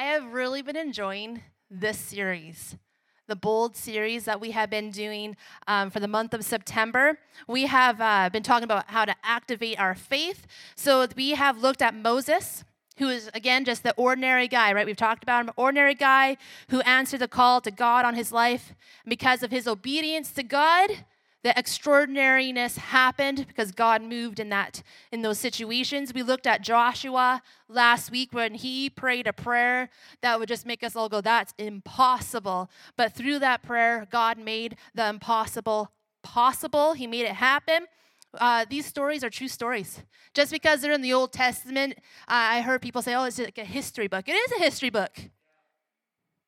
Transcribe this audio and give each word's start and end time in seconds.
I 0.00 0.04
have 0.04 0.32
really 0.32 0.62
been 0.62 0.76
enjoying 0.76 1.42
this 1.70 1.98
series, 1.98 2.78
the 3.26 3.36
Bold 3.36 3.76
series 3.76 4.24
that 4.24 4.40
we 4.40 4.52
have 4.52 4.70
been 4.70 4.90
doing 4.90 5.36
um, 5.68 5.90
for 5.90 6.00
the 6.00 6.08
month 6.08 6.32
of 6.32 6.42
September. 6.42 7.18
We 7.46 7.66
have 7.66 8.00
uh, 8.00 8.30
been 8.32 8.42
talking 8.42 8.64
about 8.64 8.88
how 8.88 9.04
to 9.04 9.14
activate 9.22 9.78
our 9.78 9.94
faith. 9.94 10.46
So 10.74 11.06
we 11.14 11.32
have 11.32 11.60
looked 11.60 11.82
at 11.82 11.94
Moses. 11.94 12.64
Who 12.96 13.10
is 13.10 13.28
again 13.34 13.66
just 13.66 13.82
the 13.82 13.92
ordinary 13.98 14.48
guy, 14.48 14.72
right? 14.72 14.86
We've 14.86 14.96
talked 14.96 15.22
about 15.22 15.44
him, 15.44 15.52
ordinary 15.56 15.94
guy 15.94 16.38
who 16.70 16.80
answered 16.80 17.20
the 17.20 17.28
call 17.28 17.60
to 17.60 17.70
God 17.70 18.06
on 18.06 18.14
his 18.14 18.32
life. 18.32 18.72
Because 19.06 19.42
of 19.42 19.50
his 19.50 19.68
obedience 19.68 20.32
to 20.32 20.42
God, 20.42 21.04
the 21.42 21.56
extraordinariness 21.58 22.76
happened 22.76 23.46
because 23.46 23.72
God 23.72 24.02
moved 24.02 24.38
in 24.38 24.50
that 24.50 24.82
in 25.10 25.22
those 25.22 25.38
situations. 25.38 26.12
We 26.12 26.22
looked 26.22 26.46
at 26.46 26.60
Joshua 26.60 27.42
last 27.68 28.10
week 28.10 28.32
when 28.32 28.54
he 28.54 28.90
prayed 28.90 29.26
a 29.26 29.32
prayer 29.32 29.88
that 30.20 30.38
would 30.38 30.48
just 30.48 30.66
make 30.66 30.82
us 30.82 30.94
all 30.94 31.08
go, 31.08 31.20
that's 31.20 31.54
impossible. 31.58 32.70
But 32.96 33.14
through 33.14 33.38
that 33.38 33.62
prayer, 33.62 34.06
God 34.10 34.38
made 34.38 34.76
the 34.94 35.08
impossible 35.08 35.92
possible. 36.22 36.92
He 36.92 37.06
made 37.06 37.24
it 37.24 37.32
happen. 37.32 37.86
Uh, 38.34 38.64
these 38.68 38.86
stories 38.86 39.24
are 39.24 39.30
true 39.30 39.48
stories. 39.48 40.02
Just 40.34 40.52
because 40.52 40.82
they're 40.82 40.92
in 40.92 41.02
the 41.02 41.12
Old 41.12 41.32
Testament, 41.32 41.98
I 42.28 42.60
heard 42.60 42.82
people 42.82 43.02
say, 43.02 43.14
oh, 43.14 43.24
it's 43.24 43.38
like 43.38 43.58
a 43.58 43.64
history 43.64 44.08
book. 44.08 44.28
It 44.28 44.32
is 44.32 44.52
a 44.52 44.62
history 44.62 44.90
book. 44.90 45.18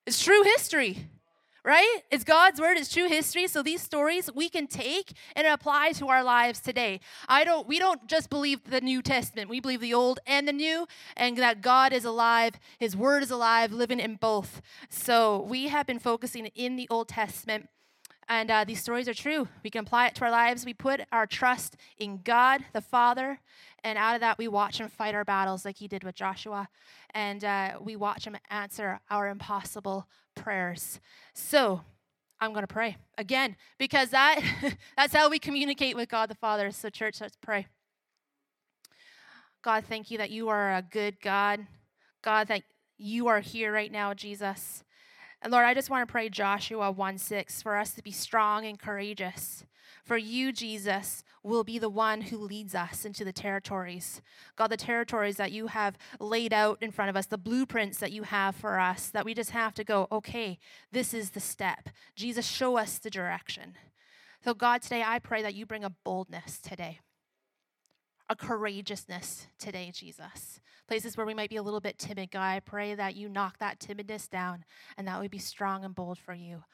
It's 0.07 0.23
true 0.23 0.43
history 0.43 1.09
right? 1.65 2.03
It's 2.11 2.25
God's 2.25 2.61
word, 2.61 2.77
it's 2.77 2.93
true 2.93 3.09
history. 3.09 3.47
So 3.47 3.63
these 3.63 3.83
stories 3.83 4.31
we 4.35 4.49
can 4.49 4.67
take 4.67 5.13
and 5.37 5.47
apply 5.47 5.93
to 5.93 6.09
our 6.09 6.25
lives 6.25 6.61
today. 6.61 7.01
I 7.29 7.45
don't 7.45 7.67
we 7.67 7.79
don't 7.79 8.07
just 8.07 8.31
believe 8.31 8.65
the 8.65 8.81
New 8.81 9.03
Testament. 9.03 9.49
We 9.49 9.61
believe 9.61 9.81
the 9.81 9.95
old 9.95 10.21
and 10.27 10.49
the 10.49 10.53
new 10.53 10.87
and 11.17 11.37
that 11.39 11.63
God 11.63 11.93
is 11.93 12.05
alive, 12.05 12.55
his 12.79 12.97
word 12.97 13.23
is 13.23 13.31
alive, 13.31 13.73
living 13.73 14.01
in 14.01 14.17
both. 14.17 14.61
So 14.89 15.43
we 15.43 15.69
have 15.69 15.87
been 15.87 15.99
focusing 15.99 16.47
in 16.47 16.77
the 16.77 16.89
Old 16.91 17.09
Testament 17.09 17.69
and 18.29 18.51
uh, 18.51 18.65
these 18.65 18.81
stories 18.81 19.09
are 19.09 19.15
true. 19.15 19.49
We 19.63 19.71
can 19.71 19.85
apply 19.85 20.07
it 20.07 20.15
to 20.17 20.25
our 20.25 20.31
lives. 20.31 20.65
We 20.65 20.75
put 20.75 21.01
our 21.13 21.27
trust 21.27 21.77
in 21.99 22.21
God, 22.25 22.65
the 22.73 22.81
Father, 22.81 23.41
and 23.85 23.99
out 23.99 24.15
of 24.15 24.21
that, 24.21 24.39
we 24.39 24.47
watch 24.47 24.79
him 24.79 24.89
fight 24.89 25.15
our 25.15 25.25
battles 25.25 25.65
like 25.65 25.77
he 25.77 25.89
did 25.89 26.05
with 26.05 26.15
Joshua. 26.15 26.69
And 27.15 27.45
uh, 27.45 27.79
we 27.81 27.97
watch 27.97 28.27
him 28.27 28.37
answer 28.49 29.01
our 29.11 29.29
impossible 29.29 30.07
prayers. 30.35 31.01
So 31.35 31.83
I'm 32.41 32.53
going 32.53 32.65
to 32.65 32.73
pray 32.73 32.97
again 33.17 33.57
because 33.79 34.11
that, 34.11 34.41
that's 34.97 35.15
how 35.15 35.31
we 35.31 35.39
communicate 35.39 35.97
with 35.97 36.09
God 36.09 36.29
the 36.29 36.35
Father. 36.35 36.71
So, 36.71 36.91
church, 36.91 37.21
let's 37.21 37.37
pray. 37.37 37.67
God, 39.63 39.85
thank 39.89 40.11
you 40.11 40.19
that 40.19 40.31
you 40.31 40.49
are 40.49 40.75
a 40.75 40.83
good 40.83 41.21
God. 41.21 41.67
God, 42.23 42.49
that 42.49 42.63
you 42.99 43.29
are 43.29 43.41
here 43.41 43.73
right 43.73 43.91
now, 43.91 44.15
Jesus. 44.15 44.85
And 45.41 45.53
Lord, 45.53 45.65
I 45.65 45.75
just 45.75 45.91
want 45.91 46.07
to 46.07 46.11
pray 46.11 46.29
Joshua 46.29 46.91
1 46.91 47.19
6 47.19 47.63
for 47.63 47.77
us 47.77 47.93
to 47.95 48.03
be 48.03 48.13
strong 48.13 48.65
and 48.65 48.79
courageous. 48.79 49.65
For 50.05 50.17
you, 50.17 50.53
Jesus, 50.53 51.23
will 51.43 51.63
be 51.63 51.79
the 51.79 51.89
one 51.89 52.23
who 52.23 52.39
leads 52.39 52.75
us 52.75 53.05
into 53.05 53.25
the 53.25 53.33
territories. 53.33 54.21
God, 54.57 54.69
the 54.69 54.77
territories 54.77 55.37
that 55.37 55.53
you 55.53 55.69
have 55.69 55.97
laid 56.19 56.53
out 56.53 56.79
in 56.83 56.91
front 56.91 57.09
of 57.09 57.17
us, 57.17 57.27
the 57.27 57.39
blueprints 57.39 57.99
that 57.99 58.13
you 58.13 58.25
have 58.25 58.57
for 58.57 58.81
us, 58.81 59.11
that 59.11 59.25
we 59.25 59.33
just 59.33 59.51
have 59.51 59.75
to 59.75 59.85
go, 59.85 60.09
okay, 60.11 60.59
this 60.91 61.15
is 61.15 61.31
the 61.31 61.41
step. 61.41 61.89
Jesus, 62.17 62.47
show 62.47 62.77
us 62.77 62.99
the 62.99 63.11
direction. 63.11 63.75
So, 64.45 64.55
God, 64.55 64.83
today 64.83 65.05
I 65.07 65.21
pray 65.21 65.43
that 65.43 65.55
you 65.55 65.67
bring 65.67 65.85
a 65.85 65.91
boldness 65.91 66.59
today, 66.59 66.99
a 68.29 68.35
courageousness 68.35 69.47
today, 69.59 69.93
Jesus 69.95 70.61
places 70.93 71.17
where 71.17 71.25
we 71.25 71.33
might 71.33 71.49
be 71.49 71.57
a 71.57 71.63
little 71.63 71.81
bit 71.81 71.99
timid, 71.99 72.31
God, 72.31 72.43
I 72.43 72.61
pray 72.61 72.95
that 72.95 73.17
you 73.17 73.27
knock 73.27 73.57
that 73.59 73.79
timidness 73.79 74.29
down 74.29 74.65
and 74.99 75.09
that 75.09 75.19
we 75.19 75.27
be 75.27 75.39
strong 75.39 75.87
and 75.87 75.95
bold 75.95 76.19
for 76.19 76.35
you. 76.35 76.65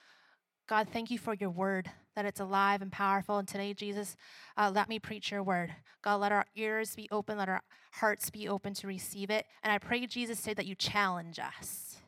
God, 0.68 0.88
thank 0.92 1.10
you 1.10 1.18
for 1.18 1.34
your 1.34 1.50
word, 1.50 1.88
that 2.18 2.26
it's 2.26 2.40
alive 2.40 2.82
and 2.82 2.90
powerful. 2.90 3.38
And 3.38 3.46
today, 3.46 3.72
Jesus, 3.72 4.16
uh, 4.56 4.72
let 4.74 4.88
me 4.88 4.98
preach 4.98 5.30
your 5.30 5.44
word. 5.44 5.72
God, 6.02 6.16
let 6.16 6.32
our 6.32 6.46
ears 6.56 6.96
be 6.96 7.06
open, 7.12 7.38
let 7.38 7.48
our 7.48 7.62
hearts 7.92 8.28
be 8.28 8.48
open 8.48 8.74
to 8.74 8.88
receive 8.88 9.30
it. 9.30 9.46
And 9.62 9.72
I 9.72 9.78
pray, 9.78 10.04
Jesus, 10.04 10.40
say 10.40 10.52
that 10.54 10.66
you 10.66 10.74
challenge 10.74 11.38
us. 11.38 11.98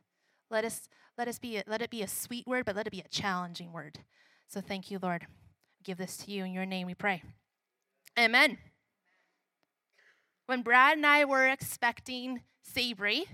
Let 0.50 0.64
us 0.64 0.88
let 1.16 1.28
us 1.28 1.38
be 1.38 1.62
let 1.64 1.80
it 1.80 1.90
be 1.90 2.02
a 2.02 2.08
sweet 2.08 2.44
word, 2.44 2.64
but 2.64 2.74
let 2.74 2.88
it 2.88 2.90
be 2.90 2.98
a 2.98 3.08
challenging 3.08 3.72
word. 3.72 4.00
So 4.48 4.60
thank 4.60 4.90
you, 4.90 4.98
Lord. 5.00 5.28
give 5.84 5.96
this 5.96 6.16
to 6.18 6.32
you 6.32 6.44
in 6.44 6.52
your 6.52 6.66
name. 6.66 6.88
We 6.88 6.94
pray. 6.94 7.22
Amen 8.18 8.58
when 10.50 10.62
Brad 10.62 10.96
and 10.96 11.06
I 11.06 11.24
were 11.24 11.46
expecting 11.46 12.40
Sabri, 12.74 13.26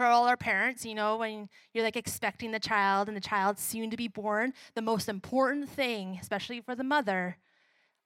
for 0.00 0.06
all 0.06 0.26
our 0.26 0.36
parents, 0.38 0.86
you 0.86 0.94
know, 0.94 1.18
when 1.18 1.46
you're 1.74 1.84
like 1.84 1.94
expecting 1.94 2.52
the 2.52 2.58
child 2.58 3.06
and 3.06 3.14
the 3.14 3.20
child's 3.20 3.60
soon 3.60 3.90
to 3.90 3.98
be 3.98 4.08
born, 4.08 4.54
the 4.74 4.80
most 4.80 5.10
important 5.10 5.68
thing, 5.68 6.16
especially 6.18 6.62
for 6.62 6.74
the 6.74 6.82
mother, 6.82 7.36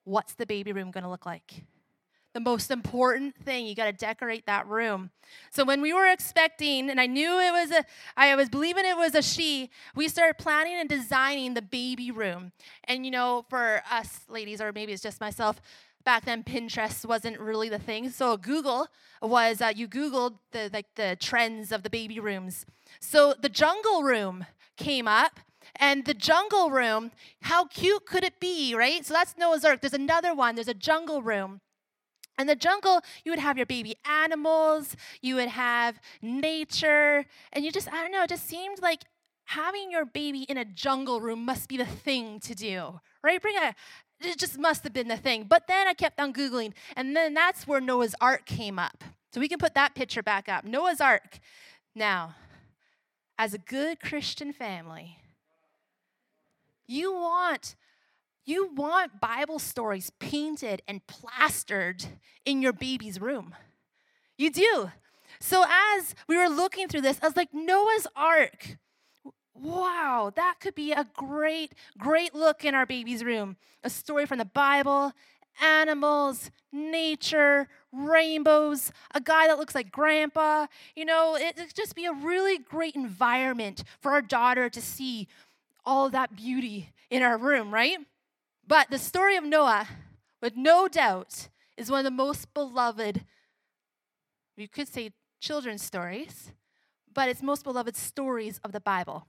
what's 0.02 0.34
the 0.34 0.44
baby 0.44 0.72
room 0.72 0.90
going 0.90 1.04
to 1.04 1.08
look 1.08 1.24
like? 1.24 1.62
The 2.32 2.40
most 2.40 2.72
important 2.72 3.36
thing, 3.36 3.64
you 3.66 3.76
got 3.76 3.84
to 3.84 3.92
decorate 3.92 4.44
that 4.46 4.66
room. 4.66 5.12
So 5.52 5.64
when 5.64 5.80
we 5.80 5.92
were 5.92 6.08
expecting, 6.08 6.90
and 6.90 7.00
I 7.00 7.06
knew 7.06 7.38
it 7.38 7.52
was 7.52 7.70
a, 7.70 7.84
I 8.16 8.34
was 8.34 8.48
believing 8.48 8.84
it 8.84 8.96
was 8.96 9.14
a 9.14 9.22
she, 9.22 9.70
we 9.94 10.08
started 10.08 10.36
planning 10.36 10.74
and 10.74 10.88
designing 10.88 11.54
the 11.54 11.62
baby 11.62 12.10
room. 12.10 12.50
And 12.88 13.04
you 13.04 13.12
know, 13.12 13.44
for 13.48 13.82
us 13.88 14.22
ladies, 14.28 14.60
or 14.60 14.72
maybe 14.72 14.92
it's 14.92 15.00
just 15.00 15.20
myself, 15.20 15.60
back 16.04 16.24
then 16.24 16.42
pinterest 16.44 17.06
wasn't 17.06 17.38
really 17.38 17.68
the 17.68 17.78
thing. 17.78 18.10
So 18.10 18.36
google 18.36 18.88
was 19.22 19.60
uh, 19.60 19.72
you 19.74 19.88
googled 19.88 20.38
the 20.52 20.70
like 20.72 20.86
the 20.96 21.16
trends 21.20 21.72
of 21.72 21.82
the 21.82 21.90
baby 21.90 22.20
rooms. 22.20 22.66
So 23.00 23.34
the 23.40 23.48
jungle 23.48 24.02
room 24.02 24.46
came 24.76 25.08
up 25.08 25.40
and 25.76 26.04
the 26.04 26.14
jungle 26.14 26.70
room 26.70 27.10
how 27.42 27.66
cute 27.66 28.06
could 28.06 28.24
it 28.24 28.40
be 28.40 28.74
right? 28.74 29.04
So 29.04 29.14
that's 29.14 29.36
noah's 29.38 29.64
ark. 29.64 29.80
There's 29.80 29.94
another 29.94 30.34
one. 30.34 30.54
There's 30.54 30.68
a 30.68 30.74
jungle 30.74 31.22
room. 31.22 31.60
In 32.38 32.48
the 32.48 32.56
jungle, 32.56 33.00
you 33.24 33.30
would 33.30 33.38
have 33.38 33.56
your 33.56 33.66
baby 33.66 33.94
animals, 34.04 34.96
you 35.22 35.36
would 35.36 35.48
have 35.48 36.00
nature, 36.20 37.24
and 37.52 37.64
you 37.64 37.70
just, 37.70 37.88
I 37.92 38.02
don't 38.02 38.10
know, 38.10 38.24
it 38.24 38.30
just 38.30 38.48
seemed 38.48 38.82
like 38.82 39.02
having 39.44 39.90
your 39.90 40.04
baby 40.04 40.42
in 40.42 40.56
a 40.56 40.64
jungle 40.64 41.20
room 41.20 41.44
must 41.44 41.68
be 41.68 41.76
the 41.76 41.84
thing 41.84 42.40
to 42.40 42.54
do, 42.54 43.00
right? 43.22 43.40
Bring 43.40 43.56
a, 43.56 43.74
it 44.24 44.38
just 44.38 44.58
must 44.58 44.84
have 44.84 44.92
been 44.92 45.08
the 45.08 45.16
thing. 45.16 45.44
But 45.44 45.66
then 45.66 45.86
I 45.86 45.94
kept 45.94 46.20
on 46.20 46.32
Googling, 46.32 46.72
and 46.96 47.16
then 47.16 47.34
that's 47.34 47.66
where 47.66 47.80
Noah's 47.80 48.14
Ark 48.20 48.46
came 48.46 48.78
up. 48.78 49.04
So 49.32 49.40
we 49.40 49.48
can 49.48 49.58
put 49.58 49.74
that 49.74 49.94
picture 49.94 50.22
back 50.22 50.48
up. 50.48 50.64
Noah's 50.64 51.00
Ark. 51.00 51.38
Now, 51.94 52.34
as 53.38 53.54
a 53.54 53.58
good 53.58 54.00
Christian 54.00 54.52
family, 54.52 55.18
you 56.86 57.12
want 57.12 57.74
you 58.46 58.68
want 58.74 59.20
Bible 59.20 59.58
stories 59.58 60.10
painted 60.18 60.82
and 60.86 61.06
plastered 61.06 62.04
in 62.44 62.60
your 62.60 62.74
baby's 62.74 63.20
room. 63.20 63.54
You 64.36 64.50
do. 64.50 64.90
So 65.40 65.64
as 65.96 66.14
we 66.28 66.36
were 66.36 66.48
looking 66.48 66.88
through 66.88 67.00
this, 67.00 67.18
I 67.22 67.26
was 67.26 67.36
like, 67.36 67.48
Noah's 67.54 68.06
Ark 68.14 68.76
wow, 69.54 70.32
that 70.34 70.56
could 70.60 70.74
be 70.74 70.92
a 70.92 71.06
great, 71.14 71.72
great 71.98 72.34
look 72.34 72.64
in 72.64 72.74
our 72.74 72.86
baby's 72.86 73.24
room. 73.24 73.56
A 73.82 73.90
story 73.90 74.26
from 74.26 74.38
the 74.38 74.44
Bible, 74.44 75.12
animals, 75.60 76.50
nature, 76.72 77.68
rainbows, 77.92 78.92
a 79.14 79.20
guy 79.20 79.46
that 79.46 79.58
looks 79.58 79.74
like 79.74 79.92
grandpa. 79.92 80.66
You 80.96 81.04
know, 81.04 81.36
it'd 81.36 81.74
just 81.74 81.94
be 81.94 82.06
a 82.06 82.12
really 82.12 82.58
great 82.58 82.96
environment 82.96 83.84
for 84.00 84.12
our 84.12 84.22
daughter 84.22 84.68
to 84.68 84.80
see 84.80 85.28
all 85.84 86.10
that 86.10 86.34
beauty 86.34 86.92
in 87.10 87.22
our 87.22 87.38
room, 87.38 87.72
right? 87.72 87.98
But 88.66 88.90
the 88.90 88.98
story 88.98 89.36
of 89.36 89.44
Noah, 89.44 89.86
with 90.42 90.56
no 90.56 90.88
doubt, 90.88 91.48
is 91.76 91.90
one 91.90 92.00
of 92.00 92.04
the 92.04 92.10
most 92.10 92.52
beloved, 92.54 93.24
you 94.56 94.68
could 94.68 94.88
say 94.88 95.12
children's 95.40 95.82
stories, 95.82 96.52
but 97.12 97.28
it's 97.28 97.42
most 97.42 97.64
beloved 97.64 97.96
stories 97.96 98.60
of 98.64 98.72
the 98.72 98.80
Bible. 98.80 99.26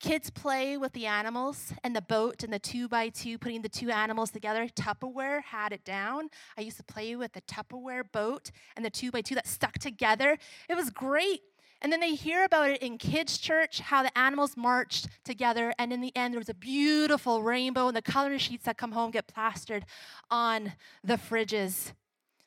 Kids 0.00 0.30
play 0.30 0.78
with 0.78 0.94
the 0.94 1.04
animals 1.04 1.74
and 1.84 1.94
the 1.94 2.00
boat 2.00 2.42
and 2.42 2.50
the 2.50 2.58
two 2.58 2.88
by 2.88 3.10
two, 3.10 3.36
putting 3.36 3.60
the 3.60 3.68
two 3.68 3.90
animals 3.90 4.30
together. 4.30 4.66
Tupperware 4.66 5.42
had 5.42 5.74
it 5.74 5.84
down. 5.84 6.30
I 6.56 6.62
used 6.62 6.78
to 6.78 6.82
play 6.82 7.14
with 7.16 7.34
the 7.34 7.42
Tupperware 7.42 8.10
boat 8.10 8.50
and 8.76 8.84
the 8.84 8.88
two 8.88 9.10
by 9.10 9.20
two 9.20 9.34
that 9.34 9.46
stuck 9.46 9.74
together. 9.74 10.38
It 10.70 10.74
was 10.74 10.88
great. 10.88 11.42
And 11.82 11.92
then 11.92 12.00
they 12.00 12.14
hear 12.14 12.44
about 12.44 12.70
it 12.70 12.82
in 12.82 12.96
kids' 12.96 13.36
church, 13.36 13.80
how 13.80 14.02
the 14.02 14.16
animals 14.16 14.56
marched 14.56 15.08
together. 15.22 15.74
And 15.78 15.92
in 15.92 16.00
the 16.00 16.16
end, 16.16 16.32
there 16.32 16.40
was 16.40 16.48
a 16.48 16.54
beautiful 16.54 17.42
rainbow, 17.42 17.88
and 17.88 17.96
the 17.96 18.02
coloring 18.02 18.38
sheets 18.38 18.64
that 18.64 18.78
come 18.78 18.92
home 18.92 19.10
get 19.10 19.26
plastered 19.26 19.84
on 20.30 20.72
the 21.04 21.16
fridges. 21.16 21.92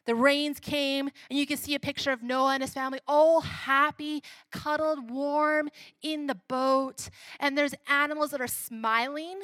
The 0.05 0.15
rains 0.15 0.59
came, 0.59 1.09
and 1.29 1.39
you 1.39 1.45
can 1.45 1.57
see 1.57 1.75
a 1.75 1.79
picture 1.79 2.11
of 2.11 2.21
Noah 2.21 2.53
and 2.53 2.63
his 2.63 2.73
family 2.73 2.99
all 3.07 3.41
happy, 3.41 4.21
cuddled 4.51 5.09
warm 5.09 5.69
in 6.01 6.27
the 6.27 6.35
boat. 6.35 7.09
And 7.39 7.57
there's 7.57 7.73
animals 7.87 8.31
that 8.31 8.41
are 8.41 8.47
smiling. 8.47 9.41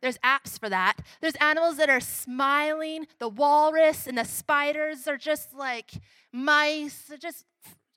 There's 0.00 0.18
apps 0.18 0.58
for 0.58 0.68
that. 0.68 0.96
There's 1.20 1.36
animals 1.36 1.78
that 1.78 1.88
are 1.88 2.00
smiling. 2.00 3.06
The 3.18 3.28
walrus 3.28 4.06
and 4.06 4.18
the 4.18 4.24
spiders 4.24 5.08
are 5.08 5.16
just 5.16 5.54
like 5.54 5.92
mice, 6.32 7.04
They're 7.08 7.18
just 7.18 7.44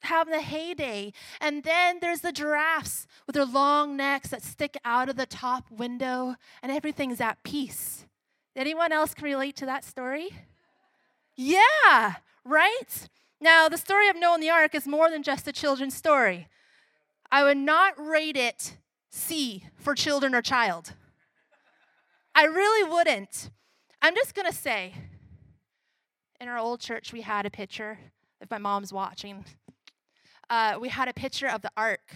having 0.02 0.34
a 0.34 0.42
heyday. 0.42 1.12
And 1.42 1.64
then 1.64 2.00
there's 2.00 2.22
the 2.22 2.32
giraffes 2.32 3.08
with 3.26 3.36
their 3.36 3.46
long 3.46 3.98
necks 3.98 4.30
that 4.30 4.44
stick 4.44 4.78
out 4.86 5.10
of 5.10 5.18
the 5.18 5.26
top 5.26 5.70
window, 5.72 6.36
and 6.62 6.72
everything's 6.72 7.22
at 7.22 7.44
peace. 7.44 8.07
Anyone 8.58 8.92
else 8.92 9.14
can 9.14 9.24
relate 9.26 9.56
to 9.58 9.68
that 9.68 9.86
story? 9.86 10.30
Yeah, 11.36 12.16
right? 12.44 13.08
Now, 13.40 13.70
the 13.70 13.78
story 13.78 14.10
of 14.10 14.16
Noah 14.16 14.34
and 14.34 14.44
the 14.44 14.50
ark 14.50 14.74
is 14.74 14.88
more 14.88 15.12
than 15.12 15.22
just 15.22 15.48
a 15.48 15.52
children's 15.52 15.96
story. 15.96 16.48
I 17.32 17.44
would 17.44 17.58
not 17.58 17.94
rate 18.04 18.36
it 18.36 18.78
C 19.12 19.66
for 19.76 19.94
children 19.94 20.34
or 20.34 20.42
child. 20.42 20.94
I 22.34 22.46
really 22.46 22.90
wouldn't. 22.90 23.52
I'm 24.02 24.16
just 24.16 24.34
going 24.34 24.48
to 24.48 24.54
say 24.54 24.96
in 26.42 26.48
our 26.48 26.58
old 26.58 26.80
church, 26.80 27.14
we 27.14 27.22
had 27.22 27.46
a 27.46 27.52
picture, 27.52 28.00
if 28.42 28.50
my 28.50 28.58
mom's 28.58 28.92
watching, 28.92 29.46
uh, 30.50 30.78
we 30.82 30.90
had 30.90 31.08
a 31.08 31.14
picture 31.14 31.48
of 31.48 31.62
the 31.62 31.72
ark 31.78 32.16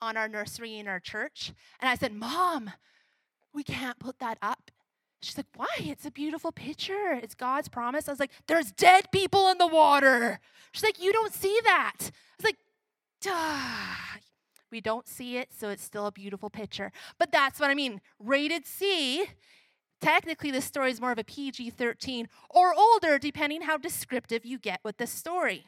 on 0.00 0.16
our 0.16 0.28
nursery 0.28 0.78
in 0.78 0.88
our 0.88 1.00
church. 1.00 1.52
And 1.80 1.88
I 1.90 1.96
said, 1.96 2.14
Mom, 2.14 2.70
we 3.52 3.62
can't 3.62 3.98
put 3.98 4.18
that 4.20 4.38
up. 4.40 4.70
She's 5.22 5.36
like, 5.36 5.46
Why? 5.56 5.68
It's 5.78 6.04
a 6.04 6.10
beautiful 6.10 6.52
picture. 6.52 7.12
It's 7.12 7.34
God's 7.34 7.68
promise. 7.68 8.08
I 8.08 8.12
was 8.12 8.20
like, 8.20 8.32
There's 8.46 8.72
dead 8.72 9.10
people 9.12 9.48
in 9.48 9.58
the 9.58 9.66
water. 9.66 10.40
She's 10.72 10.84
like, 10.84 11.02
You 11.02 11.12
don't 11.12 11.32
see 11.32 11.58
that. 11.64 11.96
I 12.00 12.06
was 12.38 12.44
like, 12.44 12.58
Duh. 13.20 14.18
We 14.70 14.80
don't 14.80 15.06
see 15.06 15.36
it, 15.36 15.50
so 15.52 15.68
it's 15.68 15.82
still 15.82 16.06
a 16.06 16.12
beautiful 16.12 16.48
picture. 16.48 16.92
But 17.18 17.30
that's 17.30 17.60
what 17.60 17.70
I 17.70 17.74
mean. 17.74 18.00
Rated 18.18 18.66
C 18.66 19.26
Technically, 20.02 20.50
this 20.50 20.64
story 20.64 20.90
is 20.90 21.00
more 21.00 21.12
of 21.12 21.18
a 21.18 21.24
PG 21.24 21.70
13 21.70 22.28
or 22.50 22.74
older, 22.74 23.20
depending 23.20 23.62
how 23.62 23.76
descriptive 23.76 24.44
you 24.44 24.58
get 24.58 24.80
with 24.82 24.96
the 24.96 25.06
story. 25.06 25.64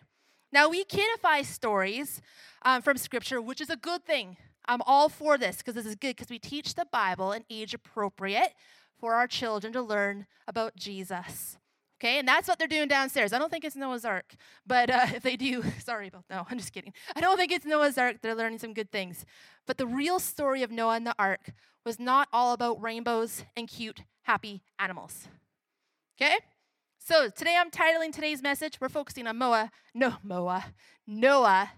Now, 0.53 0.69
we 0.69 0.85
kidify 0.85 1.45
stories 1.45 2.21
um, 2.63 2.83
from 2.83 2.97
Scripture, 2.97 3.41
which 3.41 3.61
is 3.61 3.71
a 3.71 3.77
good 3.77 4.05
thing. 4.05 4.37
I'm 4.67 4.83
all 4.83 5.09
for 5.09 5.39
this 5.39 5.59
because 5.59 5.75
this 5.75 5.87
is 5.87 5.95
good 5.95 6.17
because 6.17 6.31
we 6.31 6.41
teach 6.41 6.75
the 6.75 6.87
Bible 6.91 7.31
in 7.31 7.45
age 7.49 7.75
appropriate 7.75 8.55
for 8.99 9.15
our 9.15 9.27
children 9.27 9.73
to 9.73 9.83
learn 9.83 10.27
about 10.47 10.77
Jesus. 10.77 11.59
Okay, 12.01 12.19
and 12.19 12.29
that's 12.29 12.49
what 12.49 12.59
they're 12.59 12.69
doing 12.69 12.89
downstairs. 12.89 13.33
I 13.33 13.39
don't 13.39 13.51
think 13.51 13.65
it's 13.65 13.77
Noah's 13.77 14.05
Ark, 14.05 14.35
but 14.67 14.91
uh, 14.91 15.07
if 15.15 15.23
they 15.23 15.37
do, 15.37 15.63
sorry 15.85 16.09
about 16.09 16.25
no, 16.29 16.47
I'm 16.51 16.59
just 16.59 16.73
kidding. 16.73 16.93
I 17.17 17.21
don't 17.21 17.37
think 17.37 17.53
it's 17.53 17.65
Noah's 17.65 17.97
Ark. 17.97 18.17
They're 18.21 18.35
learning 18.35 18.59
some 18.59 18.75
good 18.75 18.91
things. 18.91 19.25
But 19.67 19.79
the 19.79 19.87
real 19.87 20.19
story 20.19 20.63
of 20.63 20.71
Noah 20.71 20.97
and 20.97 21.07
the 21.07 21.15
Ark 21.19 21.53
was 21.85 21.99
not 21.99 22.29
all 22.33 22.53
about 22.53 22.83
rainbows 22.83 23.45
and 23.57 23.69
cute, 23.69 24.03
happy 24.23 24.63
animals. 24.79 25.29
Okay? 26.21 26.37
So 26.99 27.29
today 27.29 27.57
I'm 27.59 27.71
titling 27.71 28.13
today's 28.13 28.43
message, 28.43 28.81
we're 28.81 28.89
focusing 28.89 29.27
on 29.27 29.37
Moa, 29.39 29.71
no, 29.95 30.15
Moa, 30.23 30.67
Noah. 31.07 31.73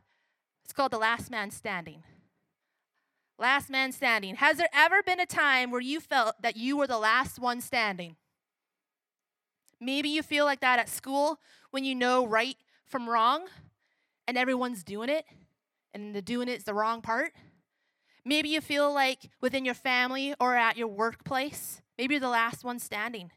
It's 0.65 0.73
called 0.73 0.93
The 0.93 0.99
Last 0.99 1.31
Man 1.31 1.51
Standing. 1.51 2.03
Last 3.39 3.69
man 3.69 3.93
standing. 3.93 4.37
Has 4.37 4.57
there 4.57 4.69
ever 4.73 5.03
been 5.03 5.21
a 5.21 5.27
time 5.27 5.71
where 5.71 5.81
you 5.81 6.01
felt 6.01 6.41
that 6.41 6.57
you 6.57 6.77
were 6.77 6.87
the 6.87 6.99
last 6.99 7.39
one 7.39 7.61
standing? 7.61 8.17
Maybe 9.79 10.09
you 10.09 10.23
feel 10.23 10.47
like 10.47 10.61
that 10.61 10.79
at 10.79 10.89
school 10.89 11.39
when 11.71 11.85
you 11.85 11.95
know 11.95 12.27
right 12.27 12.57
from 12.87 13.09
wrong 13.09 13.47
and 14.27 14.39
everyone's 14.39 14.83
doing 14.83 15.11
it 15.11 15.27
and 15.93 16.15
the 16.15 16.23
doing 16.23 16.49
it 16.49 16.57
is 16.59 16.65
the 16.65 16.73
wrong 16.73 17.03
part. 17.03 17.33
Maybe 18.25 18.49
you 18.49 18.63
feel 18.63 18.93
like 18.93 19.31
within 19.43 19.67
your 19.67 19.75
family 19.75 20.35
or 20.41 20.57
at 20.57 20.79
your 20.79 20.89
workplace, 20.89 21.83
maybe 21.99 22.15
you're 22.15 22.21
the 22.21 22.29
last 22.29 22.65
one 22.65 22.79
standing. 22.79 23.31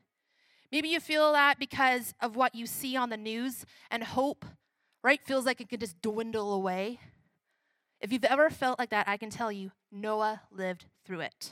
Maybe 0.72 0.88
you 0.88 1.02
feel 1.02 1.34
that 1.34 1.60
because 1.60 2.14
of 2.22 2.38
what 2.38 2.56
you 2.56 2.66
see 2.66 2.96
on 2.96 3.10
the 3.10 3.18
news 3.18 3.66
and 3.92 4.04
hope, 4.04 4.46
right, 5.04 5.20
feels 5.26 5.46
like 5.46 5.60
it 5.60 5.68
could 5.70 5.82
just 5.82 6.02
dwindle 6.02 6.54
away. 6.54 7.00
If 8.02 8.14
you've 8.14 8.24
ever 8.24 8.50
felt 8.50 8.80
like 8.80 8.92
that, 8.92 9.08
I 9.08 9.18
can 9.18 9.30
tell 9.30 9.52
you, 9.52 9.72
Noah 9.92 10.42
lived 10.52 10.86
through 11.06 11.22
it. 11.22 11.52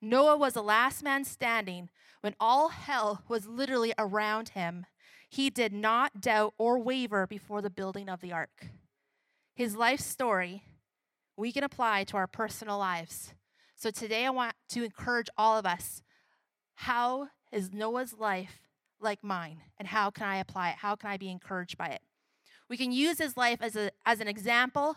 Noah 0.00 0.36
was 0.36 0.54
the 0.54 0.62
last 0.62 1.02
man 1.02 1.24
standing 1.24 1.88
when 2.20 2.34
all 2.38 2.68
hell 2.68 3.24
was 3.28 3.46
literally 3.46 3.92
around 3.98 4.50
him. 4.50 4.86
He 5.28 5.50
did 5.50 5.72
not 5.72 6.20
doubt 6.20 6.54
or 6.58 6.78
waver 6.78 7.26
before 7.26 7.60
the 7.60 7.70
building 7.70 8.08
of 8.08 8.20
the 8.20 8.32
ark. 8.32 8.68
His 9.54 9.74
life 9.74 10.00
story 10.00 10.62
we 11.36 11.52
can 11.52 11.62
apply 11.62 12.02
to 12.02 12.16
our 12.16 12.26
personal 12.26 12.78
lives. 12.78 13.32
So 13.76 13.92
today 13.92 14.26
I 14.26 14.30
want 14.30 14.54
to 14.70 14.82
encourage 14.82 15.28
all 15.36 15.56
of 15.56 15.64
us 15.64 16.02
how 16.74 17.28
is 17.52 17.72
Noah's 17.72 18.12
life 18.12 18.60
like 19.00 19.22
mine? 19.22 19.62
And 19.78 19.86
how 19.88 20.10
can 20.10 20.26
I 20.26 20.38
apply 20.38 20.70
it? 20.70 20.76
How 20.76 20.96
can 20.96 21.10
I 21.10 21.16
be 21.16 21.30
encouraged 21.30 21.78
by 21.78 21.88
it? 21.88 22.00
We 22.68 22.76
can 22.76 22.90
use 22.90 23.18
his 23.18 23.36
life 23.36 23.58
as, 23.62 23.76
a, 23.76 23.90
as 24.04 24.20
an 24.20 24.28
example 24.28 24.96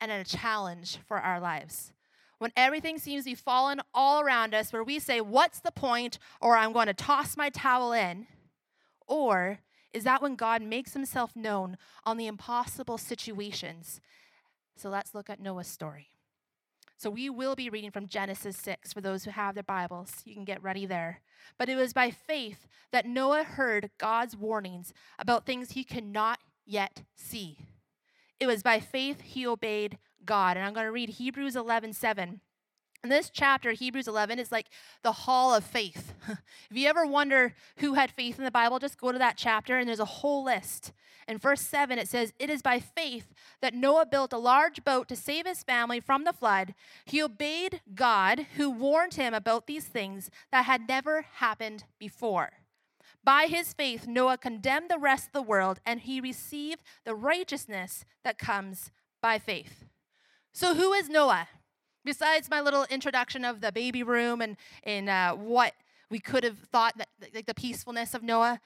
and 0.00 0.10
a 0.10 0.24
challenge 0.24 0.98
for 1.06 1.18
our 1.18 1.40
lives. 1.40 1.92
When 2.38 2.52
everything 2.56 2.98
seems 2.98 3.24
to 3.24 3.30
be 3.30 3.34
falling 3.34 3.80
all 3.94 4.20
around 4.20 4.54
us, 4.54 4.72
where 4.72 4.84
we 4.84 4.98
say, 4.98 5.20
What's 5.20 5.60
the 5.60 5.72
point? 5.72 6.18
or 6.40 6.56
I'm 6.56 6.72
going 6.72 6.86
to 6.86 6.94
toss 6.94 7.36
my 7.36 7.48
towel 7.48 7.92
in. 7.92 8.26
Or 9.06 9.60
is 9.92 10.04
that 10.04 10.20
when 10.20 10.36
God 10.36 10.60
makes 10.60 10.92
himself 10.92 11.34
known 11.34 11.78
on 12.04 12.18
the 12.18 12.26
impossible 12.26 12.98
situations? 12.98 14.00
So 14.76 14.90
let's 14.90 15.14
look 15.14 15.30
at 15.30 15.40
Noah's 15.40 15.68
story. 15.68 16.08
So 16.98 17.10
we 17.10 17.28
will 17.28 17.54
be 17.54 17.68
reading 17.68 17.90
from 17.90 18.06
Genesis 18.06 18.56
6 18.56 18.92
for 18.92 19.00
those 19.00 19.24
who 19.24 19.30
have 19.30 19.54
their 19.54 19.62
Bibles. 19.62 20.22
You 20.24 20.34
can 20.34 20.44
get 20.44 20.62
ready 20.62 20.86
there. 20.86 21.20
But 21.58 21.68
it 21.68 21.76
was 21.76 21.92
by 21.92 22.10
faith 22.10 22.66
that 22.90 23.06
Noah 23.06 23.44
heard 23.44 23.90
God's 23.98 24.36
warnings 24.36 24.92
about 25.18 25.44
things 25.44 25.72
he 25.72 25.84
could 25.84 26.04
not 26.04 26.38
yet 26.64 27.02
see. 27.14 27.58
It 28.38 28.46
was 28.46 28.62
by 28.62 28.80
faith 28.80 29.20
he 29.22 29.46
obeyed 29.46 29.98
God. 30.24 30.56
And 30.56 30.66
I'm 30.66 30.74
going 30.74 30.86
to 30.86 30.92
read 30.92 31.10
Hebrews 31.10 31.56
11 31.56 31.92
7. 31.92 32.40
In 33.04 33.10
this 33.10 33.30
chapter, 33.30 33.70
Hebrews 33.70 34.08
11, 34.08 34.38
is 34.38 34.50
like 34.50 34.66
the 35.02 35.12
hall 35.12 35.54
of 35.54 35.62
faith. 35.62 36.12
if 36.28 36.76
you 36.76 36.88
ever 36.88 37.06
wonder 37.06 37.54
who 37.76 37.94
had 37.94 38.10
faith 38.10 38.38
in 38.38 38.44
the 38.44 38.50
Bible, 38.50 38.78
just 38.78 38.98
go 38.98 39.12
to 39.12 39.18
that 39.18 39.36
chapter 39.36 39.78
and 39.78 39.88
there's 39.88 40.00
a 40.00 40.04
whole 40.04 40.44
list. 40.44 40.92
In 41.28 41.38
verse 41.38 41.60
7, 41.60 41.98
it 41.98 42.08
says, 42.08 42.32
It 42.38 42.50
is 42.50 42.62
by 42.62 42.80
faith 42.80 43.32
that 43.60 43.74
Noah 43.74 44.06
built 44.06 44.32
a 44.32 44.38
large 44.38 44.84
boat 44.84 45.08
to 45.08 45.16
save 45.16 45.46
his 45.46 45.62
family 45.62 46.00
from 46.00 46.24
the 46.24 46.32
flood. 46.32 46.74
He 47.04 47.22
obeyed 47.22 47.80
God, 47.94 48.46
who 48.56 48.70
warned 48.70 49.14
him 49.14 49.34
about 49.34 49.66
these 49.66 49.84
things 49.84 50.30
that 50.50 50.64
had 50.64 50.88
never 50.88 51.26
happened 51.34 51.84
before. 51.98 52.50
By 53.26 53.46
his 53.46 53.72
faith, 53.72 54.06
Noah 54.06 54.38
condemned 54.38 54.88
the 54.88 55.00
rest 55.00 55.26
of 55.26 55.32
the 55.32 55.42
world, 55.42 55.80
and 55.84 55.98
he 55.98 56.20
received 56.20 56.84
the 57.04 57.16
righteousness 57.16 58.04
that 58.22 58.38
comes 58.38 58.92
by 59.20 59.40
faith. 59.40 59.84
So, 60.52 60.76
who 60.76 60.92
is 60.92 61.08
Noah? 61.08 61.48
Besides 62.04 62.48
my 62.48 62.60
little 62.60 62.86
introduction 62.88 63.44
of 63.44 63.60
the 63.60 63.72
baby 63.72 64.04
room 64.04 64.40
and, 64.40 64.56
and 64.84 65.08
uh, 65.08 65.34
what 65.34 65.72
we 66.08 66.20
could 66.20 66.44
have 66.44 66.58
thought, 66.70 66.96
that, 66.98 67.08
like 67.34 67.46
the 67.46 67.54
peacefulness 67.54 68.14
of 68.14 68.22
Noah, 68.22 68.60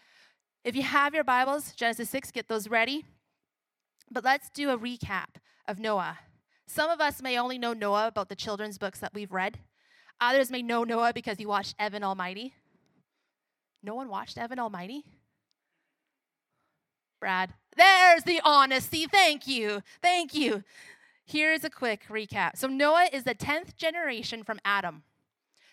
if 0.62 0.76
you 0.76 0.82
have 0.82 1.14
your 1.14 1.24
Bibles, 1.24 1.72
Genesis 1.72 2.10
6, 2.10 2.30
get 2.30 2.48
those 2.48 2.68
ready. 2.68 3.06
But 4.10 4.24
let's 4.24 4.50
do 4.50 4.68
a 4.68 4.78
recap 4.78 5.36
of 5.66 5.78
Noah. 5.78 6.18
Some 6.66 6.90
of 6.90 7.00
us 7.00 7.22
may 7.22 7.38
only 7.38 7.56
know 7.56 7.72
Noah 7.72 8.08
about 8.08 8.28
the 8.28 8.36
children's 8.36 8.76
books 8.76 8.98
that 8.98 9.14
we've 9.14 9.32
read. 9.32 9.58
Others 10.20 10.50
may 10.50 10.60
know 10.60 10.84
Noah 10.84 11.12
because 11.14 11.38
he 11.38 11.46
watched 11.46 11.76
Evan 11.78 12.04
Almighty. 12.04 12.52
No 13.82 13.94
one 13.94 14.08
watched 14.08 14.38
Evan 14.38 14.58
Almighty? 14.58 15.04
Brad. 17.20 17.54
There's 17.76 18.24
the 18.24 18.40
honesty. 18.44 19.06
Thank 19.06 19.46
you. 19.46 19.82
Thank 20.02 20.34
you. 20.34 20.64
Here's 21.24 21.64
a 21.64 21.70
quick 21.70 22.06
recap. 22.10 22.56
So, 22.56 22.66
Noah 22.66 23.08
is 23.12 23.24
the 23.24 23.34
10th 23.34 23.76
generation 23.76 24.42
from 24.42 24.58
Adam. 24.64 25.04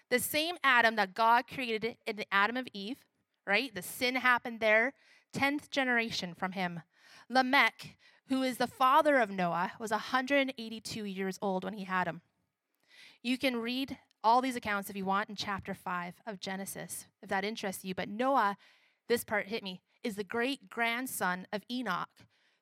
The 0.10 0.20
same 0.20 0.56
Adam 0.64 0.96
that 0.96 1.14
God 1.14 1.46
created 1.48 1.98
in 2.06 2.16
the 2.16 2.28
Adam 2.32 2.58
of 2.58 2.68
Eve, 2.74 2.98
right? 3.46 3.74
The 3.74 3.82
sin 3.82 4.16
happened 4.16 4.60
there. 4.60 4.94
10th 5.34 5.70
generation 5.70 6.34
from 6.34 6.54
him. 6.54 6.82
Lamech, 7.30 7.98
who 8.28 8.44
is 8.44 8.58
the 8.58 8.68
father 8.68 9.18
of 9.18 9.30
Noah, 9.30 9.74
was 9.80 9.92
182 9.92 11.04
years 11.04 11.40
old 11.42 11.64
when 11.64 11.74
he 11.74 11.84
had 11.86 12.08
him. 12.08 12.22
You 13.22 13.38
can 13.38 13.58
read 13.58 13.98
all 14.24 14.42
these 14.42 14.56
accounts 14.56 14.90
if 14.90 14.96
you 14.96 15.06
want 15.06 15.30
in 15.30 15.36
chapter 15.36 15.74
5 15.74 16.16
of 16.26 16.40
Genesis, 16.40 17.06
if 17.22 17.30
that 17.30 17.46
interests 17.46 17.86
you. 17.86 17.96
But 17.96 18.10
Noah, 18.10 18.58
this 19.08 19.24
part 19.24 19.48
hit 19.48 19.64
me, 19.64 19.82
is 20.04 20.16
the 20.16 20.24
great 20.24 20.70
grandson 20.70 21.48
of 21.52 21.64
Enoch 21.70 22.10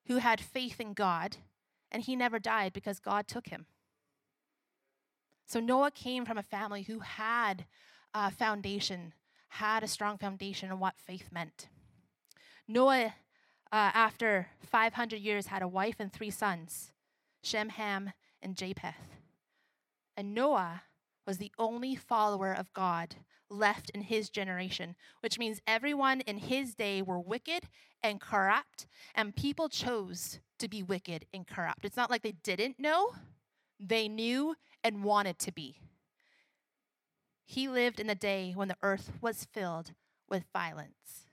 who 0.07 0.17
had 0.17 0.39
faith 0.39 0.79
in 0.79 0.93
God, 0.93 1.37
and 1.91 2.03
he 2.03 2.15
never 2.15 2.39
died 2.39 2.73
because 2.73 2.99
God 2.99 3.27
took 3.27 3.47
him. 3.47 3.65
So 5.47 5.59
Noah 5.59 5.91
came 5.91 6.25
from 6.25 6.37
a 6.37 6.43
family 6.43 6.83
who 6.83 6.99
had 6.99 7.65
a 8.13 8.31
foundation, 8.31 9.13
had 9.49 9.83
a 9.83 9.87
strong 9.87 10.17
foundation 10.17 10.71
on 10.71 10.79
what 10.79 10.95
faith 10.97 11.29
meant. 11.31 11.69
Noah, 12.67 13.13
uh, 13.71 13.91
after 13.93 14.47
500 14.63 15.19
years, 15.19 15.47
had 15.47 15.61
a 15.61 15.67
wife 15.67 15.95
and 15.99 16.11
three 16.11 16.31
sons 16.31 16.91
Shem, 17.43 17.69
Ham, 17.69 18.11
and 18.41 18.55
Japheth. 18.55 19.17
And 20.17 20.33
Noah 20.33 20.81
was 21.25 21.37
the 21.37 21.51
only 21.57 21.95
follower 21.95 22.53
of 22.53 22.73
God 22.73 23.15
left 23.49 23.89
in 23.91 24.01
his 24.01 24.29
generation, 24.29 24.95
which 25.21 25.39
means 25.39 25.61
everyone 25.67 26.21
in 26.21 26.37
his 26.37 26.75
day 26.75 27.01
were 27.01 27.19
wicked 27.19 27.63
and 28.03 28.21
corrupt, 28.21 28.87
and 29.13 29.35
people 29.35 29.69
chose 29.69 30.39
to 30.59 30.67
be 30.67 30.83
wicked 30.83 31.25
and 31.33 31.47
corrupt. 31.47 31.85
It's 31.85 31.97
not 31.97 32.09
like 32.09 32.21
they 32.21 32.35
didn't 32.43 32.79
know, 32.79 33.09
they 33.79 34.07
knew 34.07 34.55
and 34.83 35.03
wanted 35.03 35.39
to 35.39 35.51
be. 35.51 35.79
He 37.45 37.67
lived 37.67 37.99
in 37.99 38.07
the 38.07 38.15
day 38.15 38.53
when 38.55 38.67
the 38.67 38.77
earth 38.81 39.11
was 39.21 39.47
filled 39.53 39.93
with 40.29 40.45
violence. 40.51 41.27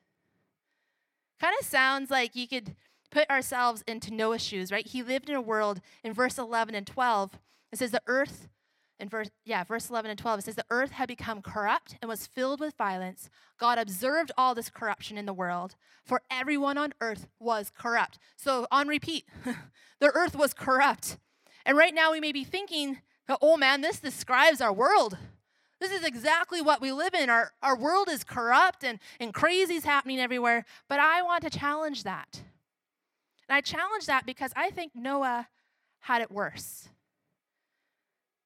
Kind 1.41 1.55
of 1.61 1.67
sounds 1.67 2.11
like 2.11 2.37
you 2.37 2.47
could 2.47 2.77
put 3.11 3.29
ourselves 3.31 3.83
into 3.87 4.13
Noah's 4.13 4.43
shoes, 4.43 4.71
right? 4.71 4.87
He 4.87 5.03
lived 5.03 5.29
in 5.29 5.35
a 5.35 5.41
world 5.41 5.81
in 6.05 6.13
verse 6.13 6.39
11 6.39 6.75
and 6.75 6.87
12. 6.87 7.39
It 7.73 7.79
says 7.79 7.91
the 7.91 8.03
earth 8.07 8.49
in 9.03 9.09
verse 9.09 9.29
yeah 9.45 9.65
verse 9.65 9.91
11 9.91 10.11
and 10.11 10.19
12 10.19 10.39
it 10.39 10.43
says 10.45 10.55
the 10.55 10.65
earth 10.71 10.93
had 10.93 11.09
become 11.09 11.43
corrupt 11.43 11.97
and 12.01 12.09
was 12.09 12.27
filled 12.27 12.61
with 12.61 12.75
violence. 12.77 13.29
God 13.59 13.77
observed 13.77 14.31
all 14.39 14.55
this 14.55 14.71
corruption 14.71 15.19
in 15.19 15.27
the 15.27 15.33
world 15.35 15.75
for 16.05 16.23
everyone 16.31 16.79
on 16.79 16.95
earth 17.01 17.27
was 17.39 17.71
corrupt. 17.77 18.19
So 18.37 18.67
on 18.71 18.89
repeat 18.89 19.27
the 20.01 20.13
earth 20.15 20.37
was 20.37 20.55
corrupt. 20.55 21.19
And 21.67 21.77
right 21.77 21.95
now 21.95 22.13
we 22.13 22.21
may 22.21 22.33
be 22.33 22.45
thinking 22.45 23.01
oh 23.41 23.57
man 23.57 23.81
this 23.81 23.99
describes 23.99 24.61
our 24.61 24.73
world. 24.73 25.19
This 25.81 25.91
is 25.91 26.05
exactly 26.05 26.63
what 26.63 26.81
we 26.81 26.93
live 26.93 27.13
in. 27.13 27.29
Our, 27.29 27.51
our 27.61 27.77
world 27.77 28.09
is 28.09 28.23
corrupt 28.23 28.85
and, 28.85 29.01
and 29.19 29.35
crazy 29.35 29.75
is 29.75 29.85
happening 29.85 30.21
everywhere. 30.21 30.65
But 30.89 31.01
i 31.01 31.23
want 31.23 31.43
to 31.43 31.51
challenge 31.51 32.05
that. 32.05 32.43
And 33.49 33.57
i 33.57 33.61
challenge 33.61 34.07
that 34.07 34.25
because 34.25 34.53
i 34.55 34.71
think 34.71 34.93
noah 34.95 35.49
had 35.99 36.23
it 36.23 36.31
worse 36.31 36.89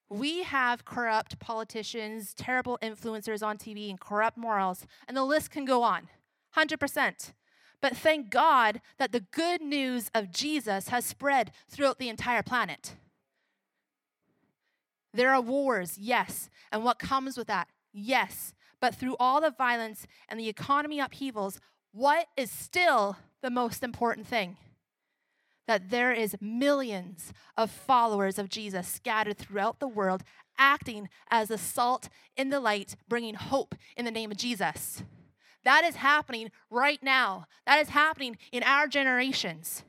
we 0.09 0.45
have 0.45 0.85
corrupt 0.85 1.39
politicians, 1.39 2.33
terrible 2.35 2.79
influencers 2.83 3.45
on 3.45 3.59
TV, 3.59 3.91
and 3.91 3.99
corrupt 3.99 4.37
morals, 4.37 4.87
and 5.09 5.17
the 5.17 5.25
list 5.25 5.51
can 5.51 5.65
go 5.65 5.83
on 5.83 6.09
100%. 6.57 7.33
But 7.81 7.97
thank 7.97 8.31
God 8.31 8.81
that 8.99 9.13
the 9.13 9.21
good 9.21 9.61
news 9.61 10.11
of 10.15 10.31
Jesus 10.31 10.89
has 10.89 11.05
spread 11.05 11.53
throughout 11.69 11.99
the 11.99 12.09
entire 12.09 12.43
planet. 12.43 12.97
There 15.13 15.33
are 15.35 15.41
wars, 15.41 15.97
yes, 15.99 16.51
and 16.71 16.85
what 16.85 16.99
comes 16.99 17.37
with 17.37 17.47
that, 17.49 17.69
yes. 17.93 18.55
But 18.81 18.95
through 18.95 19.17
all 19.19 19.41
the 19.41 19.51
violence 19.51 20.07
and 20.29 20.39
the 20.39 20.49
economy 20.49 21.01
upheavals, 21.01 21.59
what 21.93 22.27
is 22.37 22.51
still 22.51 23.17
the 23.43 23.51
most 23.51 23.83
important 23.83 24.27
thing? 24.27 24.57
That 25.67 25.91
there 25.91 26.13
is 26.13 26.37
millions 26.41 27.33
of 27.57 27.71
followers 27.71 28.39
of 28.39 28.49
Jesus 28.49 28.87
scattered 28.87 29.39
throughout 29.39 29.81
the 29.81 29.89
world 29.89 30.23
acting 30.59 31.09
as 31.31 31.51
a 31.51 31.59
salt 31.59 32.09
in 32.37 32.51
the 32.51 32.61
light 32.61 32.97
bringing 33.09 33.35
hope 33.35 33.75
in 33.97 34.05
the 34.05 34.11
name 34.11 34.31
of 34.31 34.37
Jesus. 34.37 35.03
That 35.65 35.85
is 35.85 35.97
happening 35.97 36.51
right 36.71 37.03
now. 37.03 37.47
That 37.67 37.81
is 37.81 37.89
happening 37.89 38.39
in 38.53 38.63
our 38.63 38.87
generations. 38.87 39.83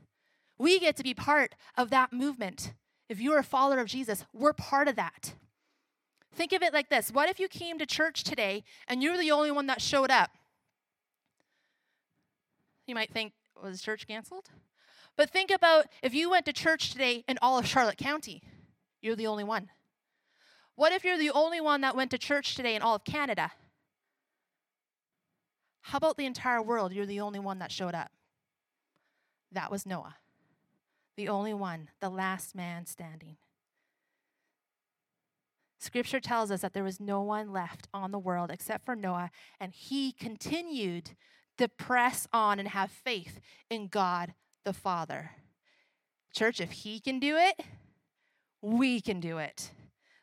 We 0.58 0.80
get 0.80 0.96
to 0.96 1.04
be 1.04 1.14
part 1.14 1.54
of 1.76 1.90
that 1.90 2.12
movement. 2.12 2.72
If 3.08 3.20
you're 3.20 3.38
a 3.38 3.44
follower 3.44 3.78
of 3.78 3.86
Jesus, 3.86 4.24
we're 4.32 4.52
part 4.52 4.88
of 4.88 4.96
that. 4.96 5.34
Think 6.32 6.52
of 6.52 6.62
it 6.62 6.72
like 6.72 6.88
this 6.88 7.10
What 7.10 7.28
if 7.28 7.38
you 7.38 7.48
came 7.48 7.78
to 7.78 7.86
church 7.86 8.24
today 8.24 8.64
and 8.86 9.02
you're 9.02 9.16
the 9.16 9.30
only 9.30 9.50
one 9.50 9.66
that 9.66 9.80
showed 9.80 10.10
up? 10.10 10.30
You 12.86 12.94
might 12.94 13.12
think, 13.12 13.32
was 13.62 13.82
church 13.82 14.06
canceled? 14.06 14.48
But 15.18 15.30
think 15.30 15.50
about 15.50 15.86
if 16.00 16.14
you 16.14 16.30
went 16.30 16.46
to 16.46 16.52
church 16.52 16.92
today 16.92 17.24
in 17.26 17.38
all 17.42 17.58
of 17.58 17.66
Charlotte 17.66 17.98
County, 17.98 18.40
you're 19.02 19.16
the 19.16 19.26
only 19.26 19.42
one. 19.42 19.68
What 20.76 20.92
if 20.92 21.04
you're 21.04 21.18
the 21.18 21.32
only 21.32 21.60
one 21.60 21.80
that 21.80 21.96
went 21.96 22.12
to 22.12 22.18
church 22.18 22.54
today 22.54 22.76
in 22.76 22.82
all 22.82 22.94
of 22.94 23.04
Canada? 23.04 23.50
How 25.82 25.98
about 25.98 26.18
the 26.18 26.24
entire 26.24 26.62
world? 26.62 26.92
You're 26.92 27.04
the 27.04 27.20
only 27.20 27.40
one 27.40 27.58
that 27.58 27.72
showed 27.72 27.96
up. 27.96 28.12
That 29.50 29.72
was 29.72 29.84
Noah, 29.84 30.14
the 31.16 31.28
only 31.28 31.52
one, 31.52 31.88
the 32.00 32.10
last 32.10 32.54
man 32.54 32.86
standing. 32.86 33.38
Scripture 35.80 36.20
tells 36.20 36.52
us 36.52 36.60
that 36.60 36.74
there 36.74 36.84
was 36.84 37.00
no 37.00 37.22
one 37.22 37.52
left 37.52 37.88
on 37.92 38.12
the 38.12 38.18
world 38.20 38.52
except 38.52 38.84
for 38.84 38.94
Noah, 38.94 39.30
and 39.58 39.72
he 39.72 40.12
continued 40.12 41.10
to 41.56 41.66
press 41.66 42.28
on 42.32 42.60
and 42.60 42.68
have 42.68 42.92
faith 42.92 43.40
in 43.68 43.88
God 43.88 44.34
the 44.64 44.72
Father. 44.72 45.32
Church, 46.34 46.60
if 46.60 46.70
He 46.70 47.00
can 47.00 47.18
do 47.18 47.36
it, 47.36 47.60
we 48.60 49.00
can 49.00 49.20
do 49.20 49.38
it. 49.38 49.70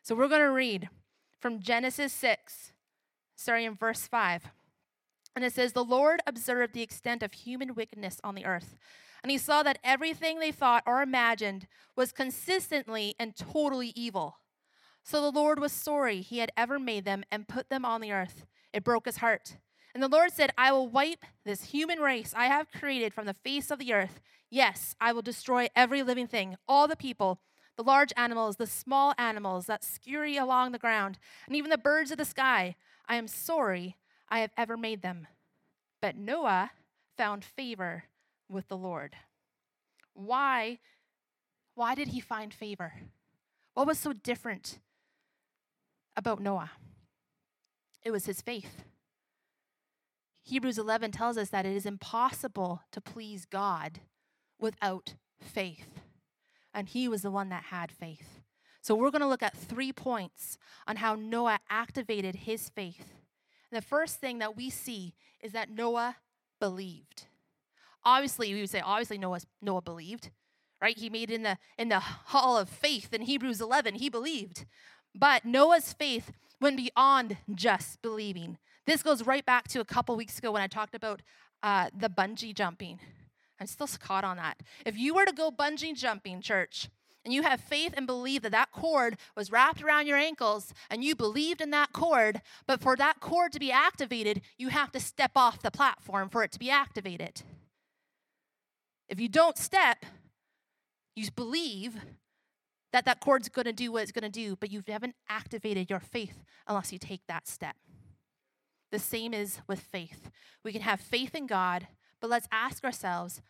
So 0.02 0.14
we're 0.14 0.28
going 0.28 0.40
to 0.40 0.50
read 0.50 0.88
from 1.40 1.60
Genesis 1.60 2.12
6, 2.12 2.72
starting 3.34 3.66
in 3.66 3.74
verse 3.74 4.06
5. 4.06 4.44
And 5.34 5.44
it 5.44 5.52
says, 5.52 5.72
The 5.72 5.84
Lord 5.84 6.20
observed 6.26 6.72
the 6.72 6.82
extent 6.82 7.22
of 7.22 7.32
human 7.32 7.74
wickedness 7.74 8.20
on 8.24 8.34
the 8.34 8.46
earth. 8.46 8.76
And 9.22 9.30
he 9.30 9.38
saw 9.38 9.62
that 9.64 9.78
everything 9.82 10.38
they 10.38 10.52
thought 10.52 10.84
or 10.86 11.02
imagined 11.02 11.66
was 11.96 12.12
consistently 12.12 13.14
and 13.18 13.36
totally 13.36 13.92
evil. 13.96 14.38
So 15.02 15.20
the 15.20 15.36
Lord 15.36 15.58
was 15.58 15.72
sorry 15.72 16.20
he 16.20 16.38
had 16.38 16.52
ever 16.56 16.78
made 16.78 17.04
them 17.04 17.24
and 17.30 17.48
put 17.48 17.68
them 17.68 17.84
on 17.84 18.00
the 18.00 18.12
earth. 18.12 18.46
It 18.72 18.84
broke 18.84 19.06
his 19.06 19.18
heart. 19.18 19.56
And 19.96 20.02
the 20.02 20.08
Lord 20.08 20.30
said, 20.30 20.52
I 20.58 20.72
will 20.72 20.88
wipe 20.88 21.24
this 21.46 21.70
human 21.70 22.00
race 22.00 22.34
I 22.36 22.48
have 22.48 22.70
created 22.70 23.14
from 23.14 23.24
the 23.24 23.32
face 23.32 23.70
of 23.70 23.78
the 23.78 23.94
earth. 23.94 24.20
Yes, 24.50 24.94
I 25.00 25.14
will 25.14 25.22
destroy 25.22 25.68
every 25.74 26.02
living 26.02 26.26
thing, 26.26 26.58
all 26.68 26.86
the 26.86 26.96
people, 26.96 27.40
the 27.78 27.82
large 27.82 28.12
animals, 28.14 28.56
the 28.56 28.66
small 28.66 29.14
animals 29.16 29.64
that 29.64 29.82
scurry 29.82 30.36
along 30.36 30.72
the 30.72 30.78
ground, 30.78 31.16
and 31.46 31.56
even 31.56 31.70
the 31.70 31.78
birds 31.78 32.10
of 32.10 32.18
the 32.18 32.26
sky. 32.26 32.76
I 33.08 33.16
am 33.16 33.26
sorry 33.26 33.96
I 34.28 34.40
have 34.40 34.50
ever 34.54 34.76
made 34.76 35.00
them. 35.00 35.28
But 36.02 36.14
Noah 36.14 36.72
found 37.16 37.42
favor 37.42 38.04
with 38.50 38.68
the 38.68 38.76
Lord. 38.76 39.16
Why? 40.12 40.78
Why 41.74 41.94
did 41.94 42.08
he 42.08 42.20
find 42.20 42.52
favor? 42.52 42.92
What 43.72 43.86
was 43.86 43.98
so 43.98 44.12
different 44.12 44.78
about 46.18 46.38
Noah? 46.38 46.72
It 48.04 48.10
was 48.10 48.26
his 48.26 48.42
faith. 48.42 48.84
Hebrews 50.46 50.78
11 50.78 51.10
tells 51.10 51.36
us 51.36 51.48
that 51.50 51.66
it 51.66 51.74
is 51.74 51.86
impossible 51.86 52.82
to 52.92 53.00
please 53.00 53.44
God 53.44 53.98
without 54.60 55.14
faith. 55.40 56.00
And 56.72 56.88
he 56.88 57.08
was 57.08 57.22
the 57.22 57.32
one 57.32 57.48
that 57.48 57.64
had 57.64 57.90
faith. 57.90 58.40
So 58.80 58.94
we're 58.94 59.10
going 59.10 59.22
to 59.22 59.28
look 59.28 59.42
at 59.42 59.56
three 59.56 59.92
points 59.92 60.56
on 60.86 60.96
how 60.96 61.16
Noah 61.16 61.58
activated 61.68 62.36
his 62.36 62.68
faith. 62.68 63.14
And 63.72 63.76
the 63.76 63.84
first 63.84 64.20
thing 64.20 64.38
that 64.38 64.56
we 64.56 64.70
see 64.70 65.14
is 65.42 65.50
that 65.50 65.68
Noah 65.68 66.16
believed. 66.60 67.26
Obviously, 68.04 68.54
we 68.54 68.60
would 68.60 68.70
say 68.70 68.80
obviously 68.80 69.18
Noah 69.18 69.40
Noah 69.60 69.82
believed, 69.82 70.30
right? 70.80 70.96
He 70.96 71.10
made 71.10 71.32
in 71.32 71.42
the 71.42 71.58
in 71.76 71.88
the 71.88 71.98
hall 71.98 72.56
of 72.56 72.68
faith 72.68 73.12
in 73.12 73.22
Hebrews 73.22 73.60
11, 73.60 73.96
he 73.96 74.08
believed. 74.08 74.64
But 75.12 75.44
Noah's 75.44 75.92
faith 75.92 76.30
went 76.60 76.76
beyond 76.76 77.38
just 77.52 78.00
believing. 78.00 78.58
This 78.86 79.02
goes 79.02 79.26
right 79.26 79.44
back 79.44 79.68
to 79.68 79.80
a 79.80 79.84
couple 79.84 80.16
weeks 80.16 80.38
ago 80.38 80.52
when 80.52 80.62
I 80.62 80.68
talked 80.68 80.94
about 80.94 81.22
uh, 81.62 81.90
the 81.96 82.08
bungee 82.08 82.54
jumping. 82.54 83.00
I'm 83.60 83.66
still 83.66 83.88
caught 83.98 84.24
on 84.24 84.36
that. 84.36 84.60
If 84.84 84.96
you 84.96 85.14
were 85.14 85.24
to 85.24 85.32
go 85.32 85.50
bungee 85.50 85.94
jumping, 85.94 86.40
church, 86.40 86.88
and 87.24 87.34
you 87.34 87.42
have 87.42 87.60
faith 87.60 87.92
and 87.96 88.06
believe 88.06 88.42
that 88.42 88.52
that 88.52 88.70
cord 88.70 89.16
was 89.36 89.50
wrapped 89.50 89.82
around 89.82 90.06
your 90.06 90.16
ankles 90.16 90.72
and 90.88 91.02
you 91.02 91.16
believed 91.16 91.60
in 91.60 91.70
that 91.70 91.92
cord, 91.92 92.40
but 92.68 92.80
for 92.80 92.94
that 92.96 93.18
cord 93.18 93.52
to 93.52 93.58
be 93.58 93.72
activated, 93.72 94.42
you 94.56 94.68
have 94.68 94.92
to 94.92 95.00
step 95.00 95.32
off 95.34 95.62
the 95.62 95.72
platform 95.72 96.28
for 96.28 96.44
it 96.44 96.52
to 96.52 96.58
be 96.58 96.70
activated. 96.70 97.42
If 99.08 99.18
you 99.18 99.28
don't 99.28 99.58
step, 99.58 100.04
you 101.16 101.28
believe 101.34 101.96
that 102.92 103.04
that 103.06 103.18
cord's 103.18 103.48
going 103.48 103.64
to 103.64 103.72
do 103.72 103.90
what 103.90 104.04
it's 104.04 104.12
going 104.12 104.22
to 104.22 104.28
do, 104.28 104.54
but 104.54 104.70
you 104.70 104.84
haven't 104.86 105.16
activated 105.28 105.90
your 105.90 106.00
faith 106.00 106.44
unless 106.68 106.92
you 106.92 106.98
take 106.98 107.22
that 107.26 107.48
step. 107.48 107.74
The 108.90 108.98
same 108.98 109.34
is 109.34 109.60
with 109.66 109.80
faith. 109.80 110.30
We 110.62 110.72
can 110.72 110.82
have 110.82 111.00
faith 111.00 111.34
in 111.34 111.46
God, 111.46 111.88
but 112.20 112.30
let's 112.30 112.48
ask 112.50 112.84
ourselves 112.84 113.42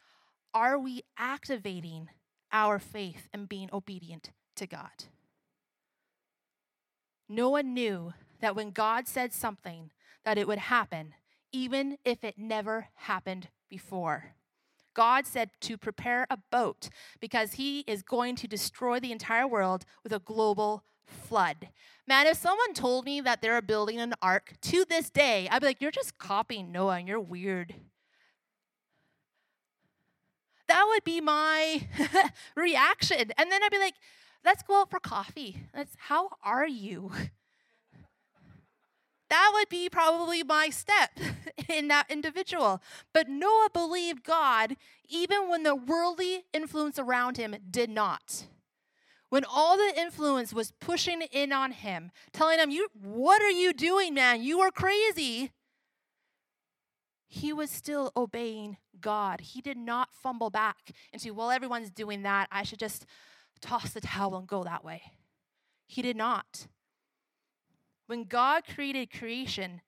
are 0.55 0.79
we 0.79 1.03
activating 1.19 2.09
our 2.51 2.79
faith 2.79 3.29
and 3.33 3.49
being 3.49 3.69
obedient 3.73 4.31
to 4.57 4.67
God? 4.67 5.05
Noah 7.29 7.63
knew 7.63 8.15
that 8.41 8.57
when 8.57 8.71
God 8.71 9.07
said 9.09 9.33
something, 9.33 9.91
that 10.25 10.39
it 10.39 10.49
would 10.49 10.59
happen, 10.59 11.15
even 11.53 11.99
if 12.05 12.25
it 12.25 12.39
never 12.39 12.89
happened 12.95 13.49
before. 13.69 14.35
God 14.95 15.27
said 15.27 15.51
to 15.61 15.77
prepare 15.77 16.27
a 16.31 16.39
boat 16.51 16.89
because 17.21 17.55
he 17.55 17.81
is 17.81 18.03
going 18.03 18.35
to 18.37 18.49
destroy 18.49 18.99
the 18.99 19.13
entire 19.13 19.47
world 19.47 19.85
with 20.03 20.13
a 20.13 20.19
global 20.19 20.85
flood. 21.07 21.69
Man, 22.07 22.27
if 22.27 22.37
someone 22.37 22.73
told 22.73 23.05
me 23.05 23.21
that 23.21 23.43
they're 23.43 23.61
building 23.61 23.99
an 23.99 24.15
ark 24.23 24.55
to 24.63 24.85
this 24.85 25.11
day, 25.11 25.49
I'd 25.51 25.61
be 25.61 25.67
like, 25.67 25.81
you're 25.81 25.91
just 25.91 26.19
copying 26.19 26.71
Noah 26.71 26.99
and 26.99 27.09
you're 27.09 27.21
weird. 27.21 27.75
That 30.69 30.87
would 30.89 31.05
be 31.05 31.21
my 31.21 31.89
reaction. 32.57 33.33
And 33.37 33.51
then 33.51 33.63
I'd 33.63 33.71
be 33.71 33.79
like, 33.79 33.95
let's 34.45 34.63
go 34.63 34.81
out 34.81 34.91
for 34.91 35.01
coffee. 35.01 35.65
Let's, 35.75 35.97
how 35.99 36.31
are 36.43 36.67
you? 36.67 37.11
that 39.29 39.51
would 39.55 39.69
be 39.69 39.89
probably 39.89 40.43
my 40.43 40.71
step 40.71 41.19
in 41.69 41.89
that 41.89 42.11
individual. 42.11 42.83
But 43.13 43.29
Noah 43.29 43.69
believed 43.73 44.25
God 44.25 44.77
even 45.09 45.49
when 45.49 45.63
the 45.63 45.75
worldly 45.75 46.45
influence 46.53 46.99
around 46.99 47.37
him 47.37 47.57
did 47.71 47.91
not. 47.91 48.47
When 49.29 49.45
all 49.45 49.77
the 49.77 49.93
influence 49.97 50.53
was 50.53 50.73
pushing 50.81 51.23
in 51.23 51.53
on 51.53 51.73
him, 51.73 52.13
telling 52.33 52.59
him, 52.59 52.71
"You 52.71 52.89
what 52.93 53.43
are 53.43 53.51
you 53.51 53.73
doing, 53.73 54.15
man? 54.15 54.43
You 54.43 54.61
are 54.61 54.71
crazy." 54.71 55.53
He 57.29 57.53
was 57.53 57.71
still 57.71 58.13
obeying 58.17 58.79
God. 59.01 59.41
He 59.41 59.61
did 59.61 59.77
not 59.77 60.15
fumble 60.15 60.51
back 60.51 60.93
into, 61.13 61.35
"Well, 61.35 61.51
everyone's 61.51 61.91
doing 61.91 62.23
that. 62.23 62.49
I 62.53 62.63
should 62.63 62.79
just 62.79 63.05
toss 63.61 63.93
the 63.93 64.01
towel 64.01 64.37
and 64.37 64.47
go 64.47 64.63
that 64.63 64.85
way." 64.85 65.13
He 65.87 66.03
did 66.03 66.17
not. 66.17 66.69
When 68.07 68.25
God 68.25 68.65
created 68.65 69.11
creation, 69.11 69.83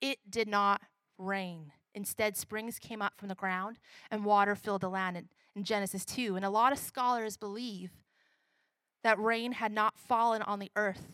it 0.00 0.30
did 0.30 0.48
not 0.48 0.82
rain. 1.16 1.72
Instead, 1.94 2.36
springs 2.36 2.78
came 2.78 3.02
up 3.02 3.14
from 3.16 3.28
the 3.28 3.34
ground 3.34 3.78
and 4.10 4.24
water 4.24 4.54
filled 4.54 4.82
the 4.82 4.90
land 4.90 5.16
in, 5.16 5.28
in, 5.54 5.64
Genesis 5.64 6.04
2. 6.04 6.36
And 6.36 6.44
a 6.44 6.50
lot 6.50 6.72
of 6.72 6.78
scholars 6.78 7.36
believe 7.36 8.01
that 9.02 9.18
rain 9.18 9.52
had 9.52 9.72
not 9.72 9.98
fallen 9.98 10.42
on 10.42 10.58
the 10.58 10.70
earth 10.76 11.08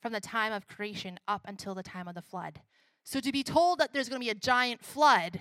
from 0.00 0.12
the 0.12 0.20
time 0.20 0.52
of 0.52 0.66
creation 0.66 1.18
up 1.28 1.42
until 1.44 1.74
the 1.74 1.82
time 1.82 2.08
of 2.08 2.14
the 2.14 2.22
flood. 2.22 2.60
So 3.04 3.20
to 3.20 3.32
be 3.32 3.42
told 3.42 3.78
that 3.78 3.92
there's 3.92 4.08
going 4.08 4.20
to 4.20 4.24
be 4.24 4.30
a 4.30 4.34
giant 4.34 4.84
flood, 4.84 5.40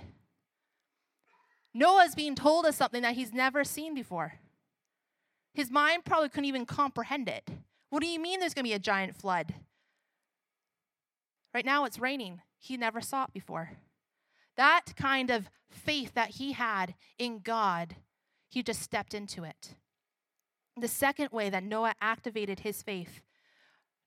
Noah's 1.74 2.16
being 2.16 2.36
told 2.36 2.66
of 2.66 2.76
something 2.76 3.02
that 3.02 3.16
he's 3.16 3.34
never 3.34 3.64
seen 3.64 3.94
before. 3.94 4.34
His 5.54 5.72
mind 5.72 6.06
probably 6.06 6.30
couldn't 6.30 6.46
even 6.46 6.66
comprehend 6.66 7.28
it. 7.28 7.50
What 7.90 8.02
do 8.02 8.08
you 8.08 8.20
mean 8.20 8.40
there's 8.40 8.54
going 8.54 8.66
to 8.66 8.70
be 8.70 8.74
a 8.74 8.80
giant 8.80 9.16
flood? 9.16 9.56
Right 11.54 11.66
now 11.66 11.86
it's 11.86 12.00
raining. 12.00 12.42
He 12.58 12.78
never 12.78 13.02
saw 13.02 13.24
it 13.26 13.34
before. 13.34 13.72
That 14.58 14.94
kind 14.96 15.30
of 15.30 15.50
faith 15.70 16.14
that 16.14 16.32
he 16.32 16.52
had 16.54 16.96
in 17.18 17.40
God, 17.40 17.96
he 18.50 18.62
just 18.62 18.82
stepped 18.82 19.14
into 19.14 19.44
it. 19.44 19.76
The 20.80 20.88
second 20.88 21.32
way 21.32 21.50
that 21.50 21.64
Noah 21.64 21.94
activated 22.00 22.62
his 22.62 22.82
faith, 22.82 23.22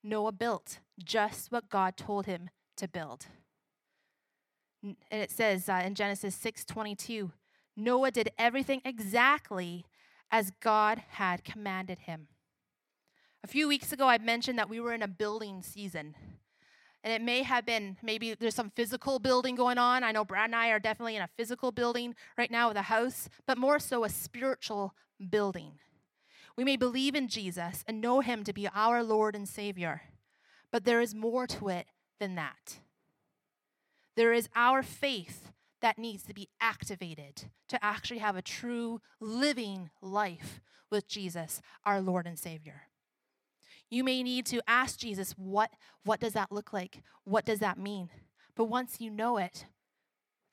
Noah 0.02 0.33
built 0.33 0.79
just 1.05 1.52
what 1.52 1.69
God 1.69 1.97
told 1.97 2.25
him 2.25 2.49
to 2.79 2.88
build. 2.88 3.26
And 4.83 4.97
it 5.11 5.31
says 5.31 5.69
uh, 5.69 5.83
in 5.85 5.95
Genesis 5.95 6.37
6:22, 6.43 7.31
Noah 7.76 8.11
did 8.11 8.31
everything 8.38 8.81
exactly 8.85 9.85
as 10.31 10.50
God 10.61 11.02
had 11.11 11.45
commanded 11.45 12.00
him. 12.00 12.29
A 13.45 13.47
few 13.47 13.69
weeks 13.69 13.93
ago 13.93 14.09
I 14.09 14.17
mentioned 14.19 14.59
that 14.59 14.71
we 14.71 14.81
were 14.81 14.95
in 14.95 15.02
a 15.02 15.09
building 15.09 15.62
season. 15.62 16.14
And 17.05 17.12
it 17.12 17.21
may 17.21 17.43
have 17.43 17.67
been 17.67 17.99
maybe 18.02 18.35
there's 18.35 18.55
some 18.55 18.71
physical 18.71 19.19
building 19.19 19.57
going 19.57 19.76
on. 19.76 20.05
I 20.05 20.12
know 20.12 20.25
Brad 20.25 20.47
and 20.47 20.57
I 20.57 20.71
are 20.71 20.79
definitely 20.79 21.17
in 21.17 21.23
a 21.23 21.29
physical 21.37 21.71
building 21.73 22.14
right 22.38 22.50
now 22.50 22.69
with 22.69 22.76
a 22.76 22.83
house, 22.83 23.29
but 23.47 23.59
more 23.59 23.79
so 23.79 24.05
a 24.05 24.09
spiritual 24.09 24.95
building. 25.31 25.73
We 26.57 26.65
may 26.65 26.77
believe 26.77 27.15
in 27.15 27.29
Jesus 27.29 27.85
and 27.87 28.01
know 28.01 28.21
him 28.21 28.45
to 28.45 28.53
be 28.53 28.69
our 28.75 29.03
Lord 29.03 29.35
and 29.35 29.49
Savior, 29.49 30.03
but 30.71 30.85
there 30.85 31.01
is 31.01 31.15
more 31.15 31.47
to 31.47 31.69
it 31.69 31.87
than 32.19 32.35
that. 32.35 32.79
There 34.17 34.33
is 34.33 34.49
our 34.55 34.83
faith 34.83 35.51
that 35.81 35.99
needs 35.99 36.23
to 36.25 36.35
be 36.35 36.49
activated 36.61 37.45
to 37.69 37.85
actually 37.85 38.19
have 38.19 38.37
a 38.37 38.43
true 38.43 39.01
living 39.21 39.91
life 40.01 40.61
with 40.91 41.09
Jesus, 41.09 41.61
our 41.85 42.01
Lord 42.01 42.27
and 42.27 42.39
Savior. 42.39 42.83
You 43.91 44.05
may 44.05 44.23
need 44.23 44.47
to 44.47 44.63
ask 44.67 44.99
Jesus, 44.99 45.33
what, 45.33 45.71
what 46.05 46.21
does 46.21 46.35
that 46.35 46.53
look 46.53 46.73
like? 46.73 47.03
What 47.25 47.45
does 47.45 47.59
that 47.59 47.79
mean? 47.79 48.11
But 48.55 48.65
once 48.65 49.01
you 49.01 49.11
know 49.11 49.39
it, 49.39 49.67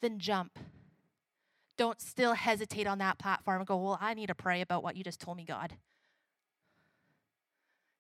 then 0.01 0.20
jump. 0.20 0.58
Don't 1.77 2.01
still 2.01 2.34
hesitate 2.34 2.88
on 2.88 2.98
that 2.98 3.20
platform 3.20 3.60
and 3.60 3.68
go, 3.68 3.77
Well, 3.77 3.98
I 4.01 4.13
need 4.13 4.27
to 4.27 4.36
pray 4.36 4.62
about 4.62 4.84
what 4.84 4.96
you 4.98 5.03
just 5.03 5.22
told 5.22 5.38
me, 5.38 5.46
God. 5.46 5.75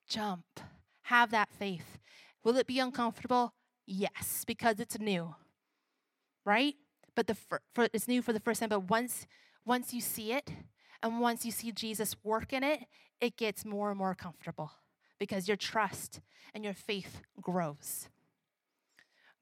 Jump. 0.09 0.59
Have 1.03 1.31
that 1.31 1.49
faith. 1.51 1.99
Will 2.43 2.57
it 2.57 2.67
be 2.67 2.79
uncomfortable? 2.79 3.53
Yes, 3.85 4.43
because 4.45 4.79
it's 4.79 4.99
new, 4.99 5.35
right? 6.45 6.75
But 7.15 7.27
the 7.27 7.35
for, 7.35 7.61
it's 7.77 8.07
new 8.07 8.21
for 8.21 8.33
the 8.33 8.39
first 8.39 8.59
time. 8.59 8.69
But 8.69 8.89
once 8.89 9.27
once 9.65 9.93
you 9.93 10.01
see 10.01 10.33
it, 10.33 10.51
and 11.03 11.19
once 11.19 11.45
you 11.45 11.51
see 11.51 11.71
Jesus 11.71 12.15
work 12.23 12.53
in 12.53 12.63
it, 12.63 12.85
it 13.21 13.37
gets 13.37 13.65
more 13.65 13.89
and 13.89 13.97
more 13.97 14.15
comfortable 14.15 14.71
because 15.19 15.47
your 15.47 15.57
trust 15.57 16.21
and 16.53 16.63
your 16.63 16.73
faith 16.73 17.21
grows. 17.41 18.09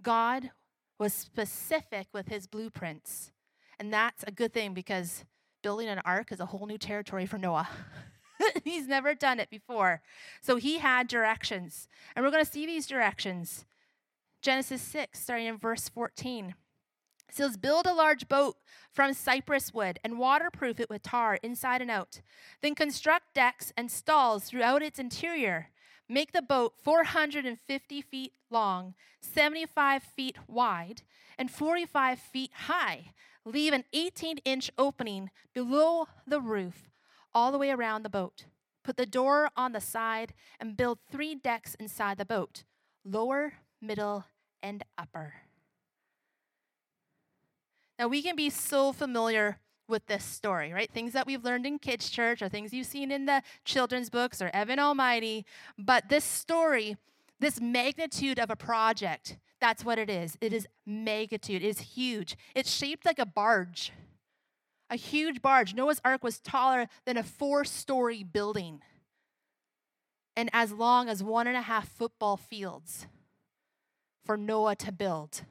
God 0.02 0.52
was 1.00 1.14
specific 1.14 2.08
with 2.14 2.28
his 2.28 2.48
blueprints, 2.48 3.32
and 3.80 3.94
that's 3.94 4.24
a 4.24 4.32
good 4.32 4.54
thing 4.54 4.74
because 4.74 5.26
building 5.62 5.88
an 5.88 6.02
ark 6.06 6.32
is 6.32 6.40
a 6.40 6.46
whole 6.48 6.66
new 6.66 6.78
territory 6.78 7.26
for 7.26 7.38
Noah. 7.38 7.68
He's 8.64 8.88
never 8.88 9.14
done 9.14 9.40
it 9.40 9.50
before. 9.50 10.02
So 10.42 10.56
he 10.58 10.80
had 10.80 11.08
directions, 11.08 11.88
and 12.16 12.24
we're 12.24 12.32
going 12.32 12.46
to 12.46 12.52
see 12.52 12.66
these 12.66 12.88
directions. 12.88 13.66
Genesis 14.42 14.82
6, 14.82 15.20
starting 15.20 15.48
in 15.48 15.58
verse 15.58 15.90
14 15.90 16.56
says, 17.30 17.58
Build 17.58 17.86
a 17.86 17.94
large 17.94 18.28
boat 18.28 18.56
from 18.92 19.14
cypress 19.14 19.74
wood 19.74 20.00
and 20.04 20.18
waterproof 20.18 20.80
it 20.80 20.90
with 20.90 21.04
tar 21.04 21.40
inside 21.44 21.82
and 21.82 21.92
out. 21.92 22.22
Then 22.62 22.76
construct 22.76 23.34
decks 23.34 23.74
and 23.76 23.92
stalls 23.92 24.46
throughout 24.46 24.82
its 24.82 25.00
interior. 25.00 25.70
Make 26.10 26.32
the 26.32 26.42
boat 26.42 26.74
450 26.82 28.02
feet 28.02 28.32
long, 28.50 28.94
75 29.20 30.04
feet 30.04 30.38
wide, 30.48 31.02
and 31.38 31.52
45 31.52 32.20
feet 32.20 32.52
high. 32.68 33.12
Leave 33.44 33.74
an 33.74 33.84
18 33.94 34.38
inch 34.40 34.72
opening 34.78 35.30
below 35.54 36.08
the 36.26 36.40
roof 36.40 36.90
all 37.38 37.52
the 37.52 37.60
way 37.60 37.70
around 37.70 38.02
the 38.02 38.10
boat. 38.10 38.46
Put 38.84 38.98
the 38.98 39.06
door 39.06 39.52
on 39.56 39.72
the 39.72 39.80
side 39.80 40.34
and 40.60 40.76
build 40.76 40.98
three 41.12 41.36
decks 41.36 41.76
inside 41.76 42.18
the 42.18 42.26
boat 42.26 42.64
lower, 43.06 43.54
middle, 43.80 44.26
and 44.64 44.84
upper. 44.98 45.36
Now, 48.00 48.08
we 48.08 48.24
can 48.24 48.36
be 48.36 48.50
so 48.50 48.92
familiar 48.92 49.60
with 49.88 50.08
this 50.08 50.26
story, 50.26 50.74
right? 50.74 50.92
Things 50.92 51.14
that 51.14 51.28
we've 51.28 51.44
learned 51.44 51.68
in 51.68 51.78
kids' 51.78 52.10
church 52.10 52.42
or 52.42 52.50
things 52.50 52.74
you've 52.74 52.88
seen 52.88 53.12
in 53.12 53.28
the 53.28 53.44
children's 53.64 54.10
books 54.10 54.42
or 54.42 54.50
Evan 54.52 54.80
Almighty. 54.80 55.46
But 55.78 56.10
this 56.10 56.24
story, 56.24 56.98
this 57.40 57.62
magnitude 57.62 58.40
of 58.40 58.50
a 58.50 58.56
project, 58.56 59.38
that's 59.62 59.86
what 59.86 60.00
it 60.00 60.10
is. 60.10 60.40
It 60.42 60.54
is 60.54 60.68
magnitude, 60.88 61.64
it 61.64 61.68
is 61.68 61.80
huge. 61.82 62.36
It's 62.56 62.72
shaped 62.72 63.06
like 63.06 63.20
a 63.20 63.28
barge, 63.28 63.94
a 64.90 64.96
huge 64.96 65.42
barge. 65.42 65.74
Noah's 65.74 66.02
Ark 66.04 66.24
was 66.24 66.40
taller 66.40 66.88
than 67.06 67.18
a 67.18 67.24
four 67.24 67.66
story 67.66 68.24
building 68.24 68.82
and 70.38 70.52
as 70.54 70.72
long 70.72 71.10
as 71.10 71.24
one 71.24 71.48
and 71.48 71.58
a 71.58 71.62
half 71.62 71.90
football 71.90 72.38
fields 72.38 73.08
for 74.24 74.38
Noah 74.38 74.76
to 74.76 74.92
build. 74.92 75.42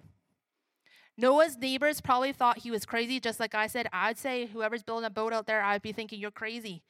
Noah's 1.18 1.56
neighbors 1.56 2.00
probably 2.00 2.32
thought 2.32 2.58
he 2.58 2.70
was 2.70 2.86
crazy, 2.86 3.18
just 3.18 3.40
like 3.40 3.54
I 3.54 3.66
said. 3.66 3.88
I'd 3.92 4.18
say 4.18 4.46
whoever's 4.46 4.82
building 4.82 5.06
a 5.06 5.10
boat 5.10 5.32
out 5.32 5.46
there, 5.46 5.62
I'd 5.62 5.82
be 5.82 5.92
thinking 5.92 6.20
you're 6.20 6.30
crazy. 6.30 6.82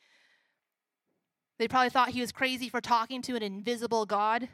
They 1.58 1.68
probably 1.68 1.90
thought 1.90 2.10
he 2.10 2.20
was 2.20 2.32
crazy 2.32 2.68
for 2.68 2.82
talking 2.82 3.22
to 3.22 3.36
an 3.36 3.42
invisible 3.42 4.04
God. 4.04 4.48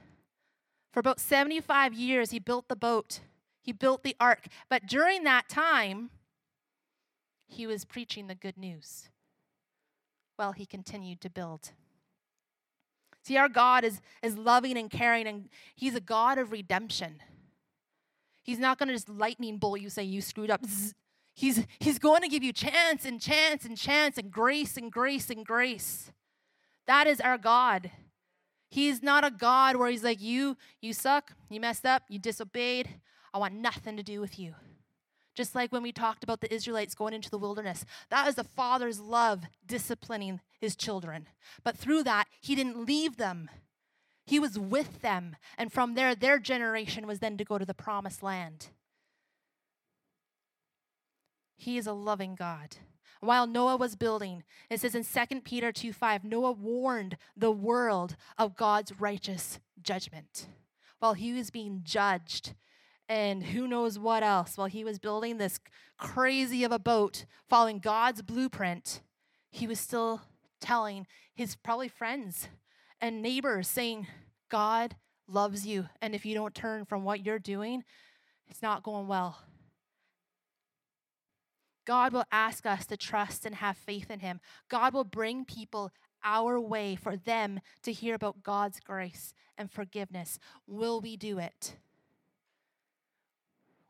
For 0.93 1.01
about 1.01 1.19
75 1.19 1.95
years, 1.95 2.31
he 2.31 2.39
built 2.39 2.69
the 2.69 2.77
boat, 2.77 3.21
he 3.61 3.73
built 3.73 4.05
the 4.05 4.15
ark. 4.21 4.47
But 4.69 4.87
during 4.87 5.25
that 5.25 5.49
time, 5.49 6.11
he 7.53 7.67
was 7.67 7.85
preaching 7.85 8.27
the 8.27 8.35
good 8.35 8.57
news 8.57 9.09
while 10.37 10.53
he 10.53 10.67
continued 10.67 11.21
to 11.21 11.31
build. 11.31 11.71
See, 13.25 13.37
our 13.37 13.49
God 13.49 13.85
is, 13.85 14.01
is 14.23 14.37
loving 14.37 14.77
and 14.77 14.91
caring, 14.91 15.27
and 15.27 15.49
he's 15.77 15.95
a 15.95 16.01
God 16.01 16.39
of 16.39 16.51
redemption. 16.51 17.23
He's 18.43 18.59
not 18.59 18.79
going 18.79 18.89
to 18.89 18.95
just 18.95 19.09
lightning 19.09 19.59
bolt 19.59 19.81
you 19.81 19.91
say 19.91 20.03
you 20.03 20.21
screwed 20.21 20.51
up. 20.51 20.65
He's, 21.35 21.67
he's 21.79 21.99
going 21.99 22.23
to 22.23 22.29
give 22.29 22.43
you 22.43 22.53
chance 22.53 23.05
and 23.05 23.21
chance 23.21 23.65
and 23.65 23.77
chance 23.77 24.19
and 24.19 24.31
grace 24.31 24.77
and 24.77 24.91
grace 24.91 25.31
and 25.31 25.47
grace. 25.47 26.11
That 26.87 27.07
is 27.07 27.21
our 27.21 27.39
God. 27.39 27.91
He's 28.69 29.03
not 29.03 29.25
a 29.25 29.31
God 29.31 29.77
where 29.77 29.89
he's 29.89 30.03
like, 30.03 30.21
you, 30.21 30.57
you 30.81 30.93
suck, 30.93 31.33
you 31.49 31.61
messed 31.61 31.87
up, 31.87 32.03
you 32.09 32.19
disobeyed. 32.19 32.89
I 33.33 33.39
want 33.39 33.55
nothing 33.55 33.97
to 33.97 34.03
do 34.03 34.21
with 34.21 34.39
you. 34.39 34.55
Just 35.35 35.55
like 35.55 35.73
when 35.73 35.83
we 35.83 35.93
talked 35.93 36.23
about 36.23 36.41
the 36.41 36.53
Israelites 36.53 36.95
going 36.95 37.15
into 37.15 37.31
the 37.31 37.39
wilderness, 37.39 37.85
that 38.11 38.29
is 38.29 38.35
the 38.35 38.45
Father's 38.45 39.01
love 39.01 39.45
disciplining 39.67 40.41
his 40.61 40.77
children. 40.77 41.27
But 41.65 41.77
through 41.77 42.03
that, 42.05 42.27
he 42.41 42.55
didn't 42.55 42.85
leave 42.85 43.17
them. 43.17 43.49
He 44.27 44.39
was 44.39 44.59
with 44.59 45.01
them. 45.01 45.37
And 45.57 45.73
from 45.73 45.95
there, 45.95 46.15
their 46.15 46.39
generation 46.39 47.07
was 47.07 47.21
then 47.21 47.37
to 47.39 47.45
go 47.45 47.59
to 47.59 47.65
the 47.65 47.75
promised 47.75 48.23
land. 48.23 48.69
He 51.57 51.79
is 51.79 51.87
a 51.87 51.93
loving 51.93 52.35
God. 52.35 52.77
While 53.21 53.47
Noah 53.47 53.77
was 53.77 53.95
building, 53.95 54.43
it 54.69 54.81
says 54.81 54.97
in 54.97 55.05
2 55.05 55.43
Peter 55.43 55.71
2 55.71 55.93
5, 55.93 56.25
Noah 56.25 56.53
warned 56.53 57.17
the 57.37 57.53
world 57.53 58.17
of 58.37 58.57
God's 58.57 59.01
righteous 59.01 59.61
judgment. 59.81 60.49
While 60.99 61.15
he 61.15 61.33
was 61.33 61.51
being 61.51 61.83
judged, 61.85 62.55
and 63.09 63.43
who 63.43 63.67
knows 63.67 63.99
what 63.99 64.23
else 64.23 64.57
while 64.57 64.69
he 64.69 64.85
was 64.85 64.99
building 64.99 65.39
this 65.39 65.61
crazy 65.99 66.65
of 66.65 66.73
a 66.73 66.79
boat 66.79 67.25
following 67.49 67.79
God's 67.79 68.23
blueprint, 68.23 69.03
he 69.51 69.67
was 69.67 69.79
still 69.79 70.23
telling 70.61 71.07
his 71.35 71.57
probably 71.57 71.89
friends 71.89 72.49
and 73.01 73.21
neighbors 73.21 73.69
saying, 73.69 74.07
God 74.49 74.97
loves 75.29 75.67
you. 75.67 75.89
And 76.01 76.15
if 76.15 76.25
you 76.25 76.35
don't 76.35 76.55
turn 76.55 76.85
from 76.85 77.05
what 77.05 77.25
you're 77.25 77.39
doing, 77.39 77.85
it's 78.49 78.63
not 78.63 78.83
going 78.83 79.09
well. 79.09 79.39
God 81.85 82.13
will 82.13 82.25
ask 82.31 82.65
us 82.65 82.87
to 82.87 82.97
trust 82.97 83.45
and 83.45 83.57
have 83.57 83.77
faith 83.77 84.11
in 84.11 84.21
Him. 84.21 84.41
God 84.69 84.95
will 84.95 85.05
bring 85.05 85.45
people 85.45 85.91
our 86.23 86.61
way 86.61 86.95
for 86.95 87.17
them 87.17 87.61
to 87.83 87.93
hear 87.93 88.15
about 88.15 88.43
God's 88.43 88.79
grace 88.79 89.35
and 89.59 89.71
forgiveness. 89.71 90.39
Will 90.67 91.01
we 91.01 91.17
do 91.17 91.39
it? 91.39 91.77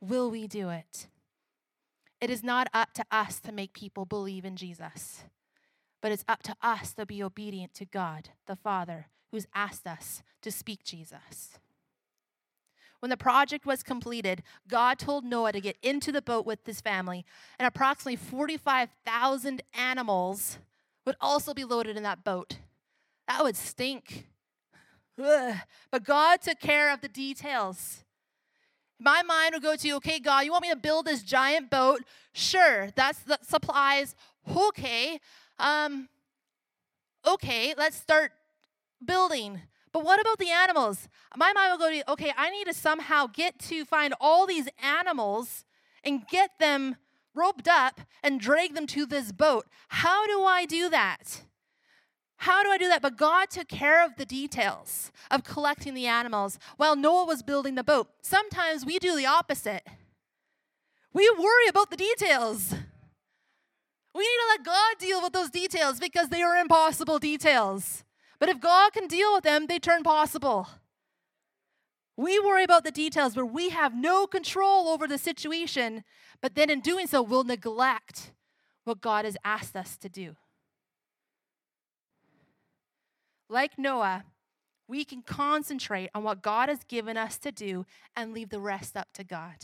Will 0.03 0.33
we 0.33 0.49
do 0.49 0.69
it? 0.69 1.07
It 2.21 2.29
is 2.29 2.43
not 2.43 2.67
up 2.75 2.93
to 2.95 3.05
us 3.13 3.39
to 3.41 3.53
make 3.53 3.73
people 3.73 4.05
believe 4.05 4.45
in 4.45 4.57
Jesus, 4.57 5.23
but 6.01 6.11
it's 6.11 6.25
up 6.27 6.43
to 6.43 6.57
us 6.61 6.93
to 6.95 7.07
be 7.07 7.23
obedient 7.23 7.73
to 7.75 7.85
God, 7.85 8.31
the 8.49 8.57
Father, 8.57 9.07
who's 9.31 9.47
asked 9.55 9.87
us 9.87 10.25
to 10.43 10.51
speak 10.51 10.83
Jesus. 10.83 11.59
When 12.99 13.11
the 13.11 13.17
project 13.17 13.65
was 13.65 13.85
completed, 13.85 14.43
God 14.69 14.99
told 14.99 15.25
Noah 15.25 15.53
to 15.53 15.61
get 15.61 15.77
into 15.83 16.11
the 16.11 16.23
boat 16.23 16.45
with 16.45 16.67
his 16.67 16.81
family, 16.81 17.25
and 17.57 17.67
approximately 17.67 18.17
45,000 18.17 19.63
animals 19.73 20.59
would 21.07 21.17
also 21.21 21.55
be 21.55 21.65
loaded 21.65 21.97
in 21.97 22.03
that 22.03 22.25
boat. 22.25 22.59
That 23.29 23.45
would 23.45 23.57
stink. 23.57 24.27
Ugh. 25.23 25.57
But 25.93 26.05
God 26.05 26.41
took 26.41 26.59
care 26.59 26.93
of 26.93 27.03
the 27.03 27.09
details 27.09 28.02
my 29.03 29.23
mind 29.23 29.55
would 29.55 29.63
go 29.63 29.77
to, 29.77 29.91
okay, 29.97 30.19
God, 30.19 30.45
you 30.45 30.53
want 30.53 30.63
me 30.63 30.71
to 30.71 30.77
build 30.77 31.07
this 31.07 31.23
giant 31.23 31.71
boat? 31.71 32.03
Sure, 32.33 32.91
that's 32.95 33.21
the 33.21 33.39
supplies. 33.43 34.15
Okay, 34.57 35.19
um, 35.59 36.09
okay, 37.27 37.75
let's 37.77 37.97
start 37.97 38.33
building. 39.05 39.61
But 39.93 40.05
what 40.05 40.21
about 40.21 40.39
the 40.39 40.51
animals? 40.51 41.09
My 41.37 41.53
mind 41.53 41.71
will 41.73 41.79
go 41.79 41.91
to, 41.93 42.13
okay, 42.13 42.33
I 42.37 42.51
need 42.51 42.67
to 42.67 42.75
somehow 42.75 43.27
get 43.27 43.59
to 43.61 43.85
find 43.85 44.15
all 44.21 44.47
these 44.47 44.69
animals 44.83 45.65
and 46.03 46.27
get 46.29 46.59
them 46.59 46.97
roped 47.35 47.69
up 47.69 48.01
and 48.23 48.41
drag 48.41 48.75
them 48.75 48.87
to 48.89 49.07
this 49.07 49.33
boat. 49.33 49.67
How 49.89 50.27
do 50.27 50.45
I 50.45 50.65
do 50.65 50.89
that? 50.91 51.43
How 52.43 52.65
do 52.65 52.71
I 52.71 52.77
do 52.77 52.89
that? 52.89 53.03
But 53.03 53.17
God 53.17 53.51
took 53.51 53.69
care 53.69 54.05
of 54.05 54.17
the 54.17 54.25
details 54.25 55.13
of 55.31 55.45
collecting 55.45 55.95
the 55.95 56.09
animals 56.09 56.59
while 56.77 56.97
Noah 56.97 57.25
was 57.25 57.41
building 57.41 57.77
the 57.77 57.85
boat. 57.85 58.09
Sometimes 58.21 58.85
we 58.85 58.99
do 58.99 59.15
the 59.15 59.27
opposite. 59.27 59.87
We 61.13 61.31
worry 61.39 61.69
about 61.69 61.91
the 61.91 61.97
details. 61.97 62.73
We 64.13 64.23
need 64.23 64.27
to 64.27 64.49
let 64.49 64.65
God 64.65 64.99
deal 64.99 65.23
with 65.23 65.33
those 65.33 65.51
details 65.51 66.01
because 66.01 66.31
they 66.31 66.43
are 66.43 66.57
impossible 66.57 67.21
details. 67.21 68.03
But 68.41 68.49
if 68.49 68.61
God 68.61 68.93
can 68.93 69.07
deal 69.07 69.33
with 69.33 69.45
them, 69.45 69.69
they 69.69 69.79
turn 69.79 70.03
possible. 70.03 70.67
We 72.17 72.41
worry 72.41 72.65
about 72.65 72.83
the 72.83 72.91
details 72.91 73.37
where 73.37 73.47
we 73.47 73.69
have 73.69 73.95
no 73.95 74.27
control 74.27 74.89
over 74.89 75.07
the 75.07 75.17
situation, 75.17 76.03
but 76.41 76.57
then 76.57 76.71
in 76.71 76.81
doing 76.81 77.07
so, 77.07 77.23
we'll 77.23 77.45
neglect 77.45 78.33
what 78.83 79.01
God 79.01 79.27
has 79.27 79.37
asked 79.45 79.77
us 79.77 79.97
to 79.99 80.09
do. 80.09 80.35
Like 83.53 83.79
Noah, 83.79 84.25
we 84.89 85.05
can 85.05 85.21
concentrate 85.21 86.09
on 86.15 86.25
what 86.25 86.43
God 86.43 86.71
has 86.71 86.85
given 86.85 87.19
us 87.19 87.37
to 87.41 87.53
do 87.53 87.85
and 88.17 88.33
leave 88.33 88.49
the 88.49 88.59
rest 88.59 88.97
up 88.97 89.09
to 89.13 89.25
God. 89.25 89.57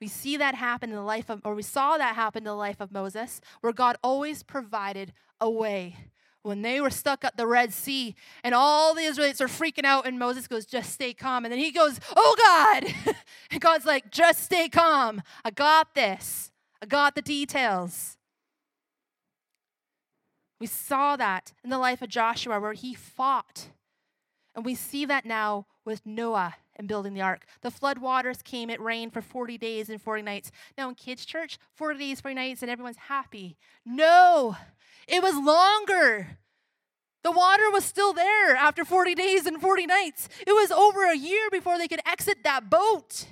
We 0.00 0.06
see 0.06 0.36
that 0.36 0.54
happen 0.54 0.90
in 0.90 0.96
the 0.96 1.02
life 1.02 1.28
of, 1.28 1.40
or 1.44 1.56
we 1.56 1.62
saw 1.62 1.98
that 1.98 2.14
happen 2.14 2.42
in 2.42 2.44
the 2.44 2.54
life 2.54 2.80
of 2.80 2.92
Moses, 2.92 3.40
where 3.62 3.72
God 3.72 3.96
always 4.02 4.44
provided 4.44 5.12
a 5.40 5.50
way. 5.50 5.96
When 6.42 6.62
they 6.62 6.80
were 6.80 6.90
stuck 6.90 7.24
at 7.24 7.36
the 7.36 7.46
Red 7.46 7.72
Sea 7.72 8.14
and 8.44 8.54
all 8.54 8.94
the 8.94 9.02
Israelites 9.02 9.40
are 9.40 9.48
freaking 9.48 9.84
out, 9.84 10.06
and 10.06 10.18
Moses 10.18 10.46
goes, 10.46 10.66
Just 10.66 10.92
stay 10.92 11.14
calm. 11.14 11.44
And 11.44 11.50
then 11.50 11.58
he 11.58 11.72
goes, 11.72 11.98
Oh 12.14 12.34
God. 12.38 13.14
and 13.50 13.60
God's 13.60 13.86
like, 13.86 14.12
Just 14.12 14.44
stay 14.44 14.68
calm. 14.68 15.22
I 15.44 15.50
got 15.50 15.94
this. 15.94 16.52
I 16.82 16.86
got 16.86 17.14
the 17.14 17.22
details. 17.22 18.18
We 20.64 20.68
saw 20.68 21.14
that 21.16 21.52
in 21.62 21.68
the 21.68 21.76
life 21.76 22.00
of 22.00 22.08
Joshua 22.08 22.58
where 22.58 22.72
he 22.72 22.94
fought. 22.94 23.68
And 24.54 24.64
we 24.64 24.74
see 24.74 25.04
that 25.04 25.26
now 25.26 25.66
with 25.84 26.06
Noah 26.06 26.54
and 26.74 26.88
building 26.88 27.12
the 27.12 27.20
ark. 27.20 27.44
The 27.60 27.70
flood 27.70 27.98
waters 27.98 28.40
came, 28.40 28.70
it 28.70 28.80
rained 28.80 29.12
for 29.12 29.20
40 29.20 29.58
days 29.58 29.90
and 29.90 30.00
40 30.00 30.22
nights. 30.22 30.50
Now 30.78 30.88
in 30.88 30.94
kids' 30.94 31.26
church, 31.26 31.58
40 31.74 31.98
days, 31.98 32.22
40 32.22 32.34
nights, 32.34 32.62
and 32.62 32.70
everyone's 32.70 32.96
happy. 32.96 33.58
No, 33.84 34.56
it 35.06 35.22
was 35.22 35.34
longer. 35.34 36.38
The 37.24 37.30
water 37.30 37.70
was 37.70 37.84
still 37.84 38.14
there 38.14 38.56
after 38.56 38.86
40 38.86 39.14
days 39.14 39.44
and 39.44 39.60
40 39.60 39.84
nights. 39.84 40.30
It 40.46 40.52
was 40.52 40.70
over 40.70 41.04
a 41.04 41.14
year 41.14 41.50
before 41.50 41.76
they 41.76 41.88
could 41.88 42.00
exit 42.06 42.38
that 42.42 42.70
boat. 42.70 43.26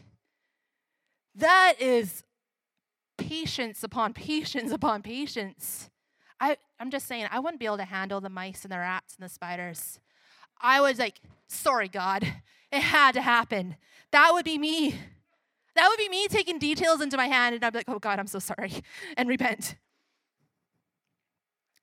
That 1.35 1.77
is 1.81 2.25
patience 3.17 3.83
upon 3.83 4.13
patience 4.13 4.71
upon 4.71 5.01
patience. 5.01 5.89
I, 6.43 6.57
I'm 6.81 6.91
just 6.91 7.07
saying, 7.07 7.29
I 7.31 7.39
wouldn't 7.39 7.61
be 7.61 7.67
able 7.67 7.77
to 7.77 7.85
handle 7.85 8.21
the 8.21 8.29
mice 8.29 8.65
and 8.65 8.73
the 8.73 8.79
rats 8.79 9.15
and 9.15 9.25
the 9.25 9.33
spiders. 9.33 10.01
I 10.61 10.81
was 10.81 10.99
like, 10.99 11.21
sorry, 11.47 11.87
God, 11.87 12.25
it 12.73 12.81
had 12.81 13.13
to 13.13 13.23
happen. 13.23 13.77
That 14.11 14.33
would 14.33 14.45
be 14.45 14.59
me. 14.59 14.99
That 15.77 15.89
would 15.89 15.99
be 15.99 16.09
me 16.09 16.27
taking 16.27 16.59
details 16.59 17.01
into 17.01 17.17
my 17.17 17.29
hand, 17.29 17.55
and 17.55 17.65
I'd 17.65 17.73
be 17.73 17.79
like, 17.79 17.89
oh, 17.89 18.01
God, 18.01 18.19
I'm 18.19 18.27
so 18.27 18.41
sorry, 18.41 18.73
and 19.17 19.29
repent. 19.29 19.77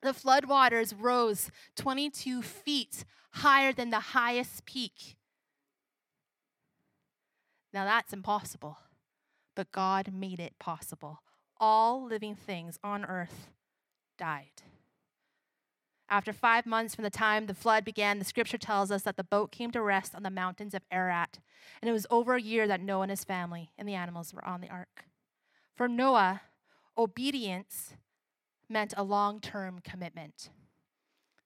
The 0.02 0.12
floodwaters 0.12 0.94
rose 0.98 1.50
22 1.78 2.42
feet 2.42 3.06
higher 3.32 3.72
than 3.72 3.92
the 3.92 4.00
highest 4.00 4.66
peak. 4.66 5.16
Now 7.74 7.86
that's 7.86 8.12
impossible, 8.12 8.78
but 9.56 9.72
God 9.72 10.12
made 10.14 10.40
it 10.40 10.60
possible. 10.60 11.22
All 11.58 12.06
living 12.06 12.36
things 12.36 12.78
on 12.84 13.06
earth 13.06 13.50
died. 14.20 14.62
After 16.10 16.34
five 16.34 16.66
months 16.66 16.96
from 16.96 17.04
the 17.04 17.10
time 17.10 17.46
the 17.46 17.54
flood 17.54 17.86
began, 17.86 18.20
the 18.20 18.26
scripture 18.26 18.58
tells 18.58 18.92
us 18.92 19.04
that 19.04 19.16
the 19.16 19.24
boat 19.24 19.52
came 19.52 19.72
to 19.72 19.82
rest 19.82 20.16
on 20.16 20.24
the 20.24 20.30
mountains 20.30 20.74
of 20.74 20.82
Ararat. 20.92 21.40
And 21.82 21.90
it 21.90 21.94
was 21.94 22.08
over 22.10 22.36
a 22.36 22.42
year 22.42 22.68
that 22.68 22.82
Noah 22.82 23.04
and 23.04 23.12
his 23.12 23.24
family 23.24 23.70
and 23.78 23.88
the 23.88 23.94
animals 23.94 24.34
were 24.34 24.46
on 24.46 24.62
the 24.62 24.70
ark. 24.70 25.06
For 25.76 25.88
Noah, 25.88 26.42
obedience 26.98 27.94
meant 28.68 28.94
a 28.98 29.04
long 29.04 29.40
term 29.40 29.82
commitment. 29.84 30.50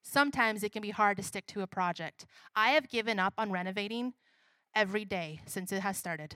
Sometimes 0.01 0.63
it 0.63 0.71
can 0.71 0.81
be 0.81 0.91
hard 0.91 1.17
to 1.17 1.23
stick 1.23 1.45
to 1.47 1.61
a 1.61 1.67
project. 1.67 2.25
I 2.55 2.69
have 2.69 2.89
given 2.89 3.19
up 3.19 3.33
on 3.37 3.51
renovating 3.51 4.13
every 4.75 5.05
day 5.05 5.41
since 5.45 5.71
it 5.71 5.81
has 5.81 5.97
started, 5.97 6.35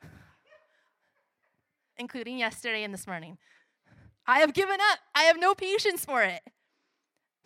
including 1.98 2.38
yesterday 2.38 2.82
and 2.82 2.94
this 2.94 3.06
morning. 3.06 3.36
I 4.26 4.40
have 4.40 4.54
given 4.54 4.78
up. 4.92 4.98
I 5.14 5.24
have 5.24 5.38
no 5.38 5.54
patience 5.54 6.04
for 6.04 6.22
it. 6.22 6.42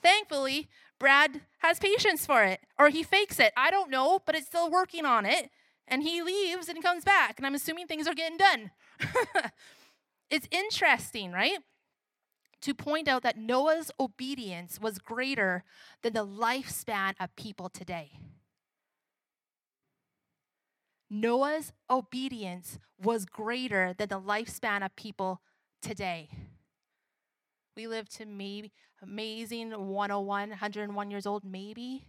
Thankfully, 0.03 0.69
Brad 0.99 1.43
has 1.59 1.79
patience 1.79 2.27
for 2.27 2.43
it, 2.43 2.61
or 2.79 2.89
he 2.89 3.03
fakes 3.03 3.39
it. 3.39 3.53
I 3.57 3.71
don't 3.71 3.91
know, 3.91 4.21
but 4.25 4.35
it's 4.35 4.47
still 4.47 4.71
working 4.71 5.05
on 5.05 5.27
it. 5.27 5.51
And 5.89 6.03
he 6.03 6.23
leaves 6.23 6.69
and 6.69 6.83
comes 6.83 7.05
back, 7.05 7.35
and 7.37 7.47
I'm 7.47 7.55
assuming 7.55 7.87
things 7.87 8.07
are 8.07 8.15
getting 8.15 8.39
done. 8.39 8.71
it's 10.31 10.49
interesting, 10.51 11.33
right? 11.33 11.59
To 12.63 12.75
point 12.75 13.09
out 13.09 13.23
that 13.23 13.39
Noah's 13.39 13.91
obedience 14.01 14.81
was 14.81 14.99
greater 14.99 15.65
than 16.03 16.13
the 16.15 16.27
lifespan 16.27 17.15
of 17.21 17.35
people 17.37 17.69
today. 17.69 18.19
Noah's 21.09 21.73
obedience 21.89 22.81
was 23.01 23.27
greater 23.27 23.95
than 23.97 24.09
the 24.09 24.21
lifespan 24.21 24.85
of 24.85 24.97
people 24.97 25.41
today. 25.81 26.29
We 27.77 27.87
live 27.87 28.09
to 28.11 28.25
maybe 28.25 28.73
amazing 29.03 29.71
101, 29.71 30.49
101 30.49 31.11
years 31.11 31.27
old, 31.27 31.45
maybe. 31.45 32.07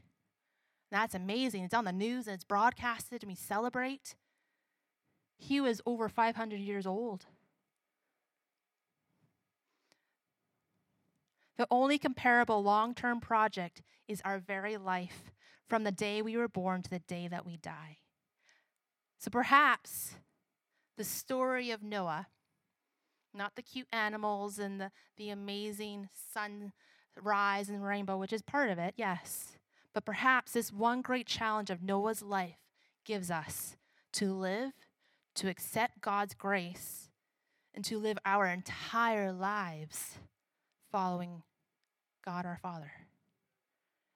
That's 0.90 1.14
amazing. 1.14 1.64
It's 1.64 1.74
on 1.74 1.86
the 1.86 1.92
news 1.92 2.28
and 2.28 2.34
it's 2.34 2.46
broadcasted 2.46 3.24
and 3.24 3.30
we 3.30 3.36
celebrate. 3.36 4.16
He 5.38 5.60
was 5.60 5.82
over 5.86 6.08
500 6.08 6.60
years 6.60 6.88
old. 6.88 7.26
The 11.58 11.68
only 11.70 11.98
comparable 11.98 12.64
long 12.64 12.94
term 12.94 13.20
project 13.20 13.82
is 14.08 14.22
our 14.24 14.40
very 14.40 14.78
life 14.78 15.32
from 15.68 15.84
the 15.84 15.92
day 15.92 16.22
we 16.22 16.38
were 16.38 16.48
born 16.48 16.82
to 16.84 16.90
the 16.90 17.00
day 17.00 17.28
that 17.28 17.46
we 17.46 17.58
die. 17.58 17.98
So 19.18 19.30
perhaps 19.30 20.14
the 20.98 21.04
story 21.04 21.72
of 21.72 21.84
Noah 21.84 22.28
not 23.38 23.56
the 23.56 23.62
cute 23.62 23.88
animals 23.92 24.60
and 24.60 24.82
the, 24.82 24.92
the 25.18 25.30
amazing 25.30 26.10
sunrise 26.34 27.70
and 27.70 27.84
rainbow, 27.84 28.18
which 28.18 28.34
is 28.34 28.42
part 28.42 28.70
of 28.70 28.78
it, 28.78 28.94
yes. 28.98 29.58
But 29.94 30.06
perhaps 30.06 30.52
this 30.52 30.72
one 30.72 31.02
great 31.02 31.28
challenge 31.28 31.70
of 31.70 31.82
Noah's 31.82 32.22
life 32.22 32.58
gives 33.06 33.32
us 33.32 33.78
to 34.14 34.34
live, 34.34 34.74
to 35.36 35.50
accept 35.50 36.02
God's 36.02 36.34
grace, 36.34 37.10
and 37.74 37.86
to 37.86 38.00
live 38.00 38.18
our 38.26 38.48
entire 38.48 39.32
lives 39.32 40.18
following 40.92 41.44
God 42.26 42.46
our 42.46 42.60
Father 42.62 42.92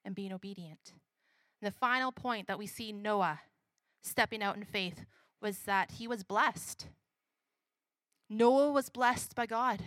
and 0.04 0.16
being 0.16 0.34
obedient. 0.34 0.94
And 1.62 1.72
the 1.72 1.78
final 1.78 2.12
point 2.12 2.48
that 2.48 2.58
we 2.58 2.68
see 2.68 2.92
Noah 2.92 3.40
stepping 4.02 4.42
out 4.42 4.56
in 4.56 4.64
faith 4.64 5.06
was 5.42 5.60
that 5.60 5.92
he 5.92 6.08
was 6.08 6.24
blessed. 6.24 6.88
Noah 8.32 8.72
was 8.72 8.88
blessed 8.88 9.36
by 9.36 9.46
God. 9.46 9.82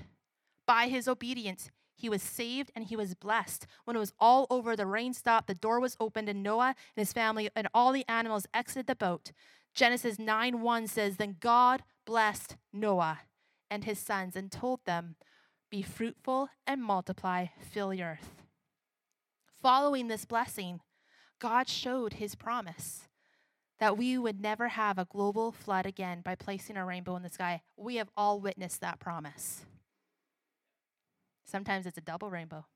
By 0.66 0.88
his 0.88 1.08
obedience, 1.08 1.70
he 1.96 2.10
was 2.10 2.22
saved 2.22 2.70
and 2.76 2.84
he 2.84 2.94
was 2.94 3.14
blessed. 3.14 3.66
When 3.84 3.96
it 3.96 4.00
was 4.00 4.12
all 4.20 4.46
over, 4.50 4.76
the 4.76 4.84
rain 4.84 5.14
stopped, 5.14 5.46
the 5.46 5.54
door 5.54 5.80
was 5.80 5.96
opened, 5.98 6.28
and 6.28 6.42
Noah 6.42 6.74
and 6.94 7.02
his 7.02 7.14
family 7.14 7.48
and 7.56 7.68
all 7.72 7.90
the 7.90 8.04
animals 8.06 8.46
exited 8.52 8.86
the 8.86 8.94
boat. 8.94 9.32
Genesis 9.72 10.18
9 10.18 10.60
1 10.60 10.86
says, 10.88 11.16
Then 11.16 11.36
God 11.40 11.84
blessed 12.04 12.56
Noah 12.70 13.20
and 13.70 13.84
his 13.84 13.98
sons 13.98 14.36
and 14.36 14.52
told 14.52 14.80
them, 14.84 15.16
Be 15.70 15.80
fruitful 15.80 16.50
and 16.66 16.82
multiply, 16.82 17.46
fill 17.72 17.88
the 17.88 18.02
earth. 18.02 18.42
Following 19.62 20.08
this 20.08 20.26
blessing, 20.26 20.80
God 21.40 21.66
showed 21.66 22.14
his 22.14 22.34
promise 22.34 23.08
that 23.80 23.96
we 23.96 24.16
would 24.18 24.40
never 24.40 24.68
have 24.68 24.98
a 24.98 25.04
global 25.06 25.52
flood 25.52 25.86
again 25.86 26.20
by 26.20 26.34
placing 26.34 26.76
a 26.76 26.84
rainbow 26.84 27.16
in 27.16 27.22
the 27.22 27.30
sky. 27.30 27.62
We 27.76 27.96
have 27.96 28.08
all 28.16 28.40
witnessed 28.40 28.80
that 28.80 29.00
promise. 29.00 29.64
Sometimes 31.44 31.86
it's 31.86 31.98
a 31.98 32.02
double 32.02 32.30
rainbow. 32.30 32.66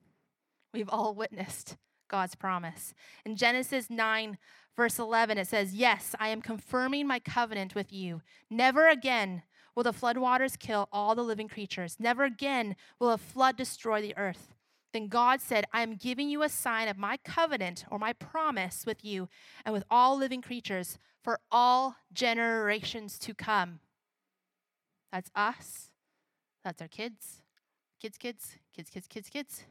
We've 0.75 0.89
all 0.89 1.15
witnessed 1.15 1.77
God's 2.09 2.35
promise. 2.35 2.95
In 3.25 3.37
Genesis 3.37 3.89
9, 3.91 4.39
verse 4.77 4.99
11, 4.99 5.39
it 5.39 5.47
says, 5.47 5.75
Yes, 5.75 6.15
I 6.19 6.29
am 6.29 6.43
confirming 6.43 7.07
my 7.07 7.19
covenant 7.19 7.75
with 7.75 7.93
you. 7.93 8.23
Never 8.51 8.89
again 8.89 9.43
will 9.75 9.85
the 9.85 9.93
floodwaters 9.93 10.59
kill 10.59 10.89
all 10.93 11.15
the 11.15 11.23
living 11.23 11.49
creatures. 11.49 11.97
Never 11.99 12.25
again 12.25 12.77
will 12.99 13.11
a 13.11 13.19
flood 13.19 13.57
destroy 13.57 14.03
the 14.03 14.17
earth. 14.17 14.55
Then 14.93 15.09
God 15.09 15.41
said, 15.41 15.67
I 15.73 15.83
am 15.83 15.97
giving 15.97 16.31
you 16.31 16.43
a 16.43 16.49
sign 16.49 16.89
of 16.89 16.97
my 16.97 17.19
covenant 17.19 17.85
or 17.91 17.99
my 17.99 18.13
promise 18.13 18.87
with 18.87 19.05
you 19.05 19.29
and 19.65 19.73
with 19.73 19.85
all 19.91 20.17
living 20.17 20.41
creatures 20.41 20.99
for 21.23 21.41
all 21.51 21.97
generations 22.13 23.19
to 23.19 23.35
come. 23.35 23.81
That's 25.13 25.31
us. 25.35 25.91
That's 26.65 26.81
our 26.81 26.89
kids. 26.89 27.43
Kids, 28.01 28.17
kids, 28.17 28.57
kids, 28.75 28.91
kids, 28.91 29.07
kids, 29.09 29.29
kids. 29.29 29.65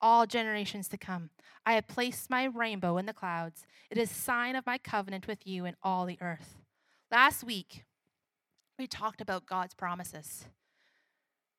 All 0.00 0.26
generations 0.26 0.88
to 0.88 0.98
come. 0.98 1.30
I 1.64 1.72
have 1.72 1.88
placed 1.88 2.30
my 2.30 2.44
rainbow 2.44 2.98
in 2.98 3.06
the 3.06 3.12
clouds. 3.12 3.66
It 3.90 3.98
is 3.98 4.10
a 4.10 4.14
sign 4.14 4.54
of 4.54 4.66
my 4.66 4.78
covenant 4.78 5.26
with 5.26 5.46
you 5.46 5.64
and 5.64 5.76
all 5.82 6.06
the 6.06 6.18
earth. 6.20 6.58
Last 7.10 7.42
week, 7.42 7.84
we 8.78 8.86
talked 8.86 9.20
about 9.20 9.46
God's 9.46 9.74
promises. 9.74 10.46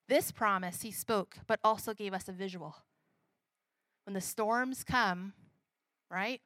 This 0.08 0.32
promise 0.32 0.82
he 0.82 0.92
spoke, 0.92 1.38
but 1.48 1.60
also 1.64 1.94
gave 1.94 2.14
us 2.14 2.28
a 2.28 2.32
visual. 2.32 2.78
When 4.06 4.14
the 4.14 4.22
storms 4.22 4.84
come, 4.84 5.34
right? 6.10 6.42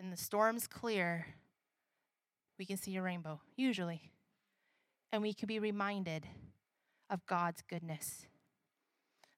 And 0.00 0.12
the 0.12 0.16
storms 0.16 0.66
clear, 0.66 1.26
we 2.58 2.64
can 2.64 2.76
see 2.76 2.96
a 2.96 3.02
rainbow, 3.02 3.40
usually. 3.56 4.10
And 5.12 5.22
we 5.22 5.32
can 5.32 5.46
be 5.46 5.58
reminded 5.58 6.26
of 7.08 7.24
God's 7.26 7.62
goodness. 7.62 8.26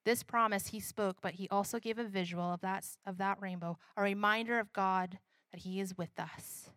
This 0.03 0.23
promise 0.23 0.67
he 0.67 0.79
spoke, 0.79 1.17
but 1.21 1.35
he 1.35 1.47
also 1.49 1.79
gave 1.79 1.99
a 1.99 2.03
visual 2.03 2.51
of 2.53 2.61
that, 2.61 2.85
of 3.05 3.17
that 3.19 3.39
rainbow, 3.39 3.77
a 3.95 4.01
reminder 4.01 4.57
of 4.57 4.73
God 4.73 5.19
that 5.51 5.61
he 5.61 5.79
is 5.79 5.95
with 5.95 6.19
us. 6.19 6.69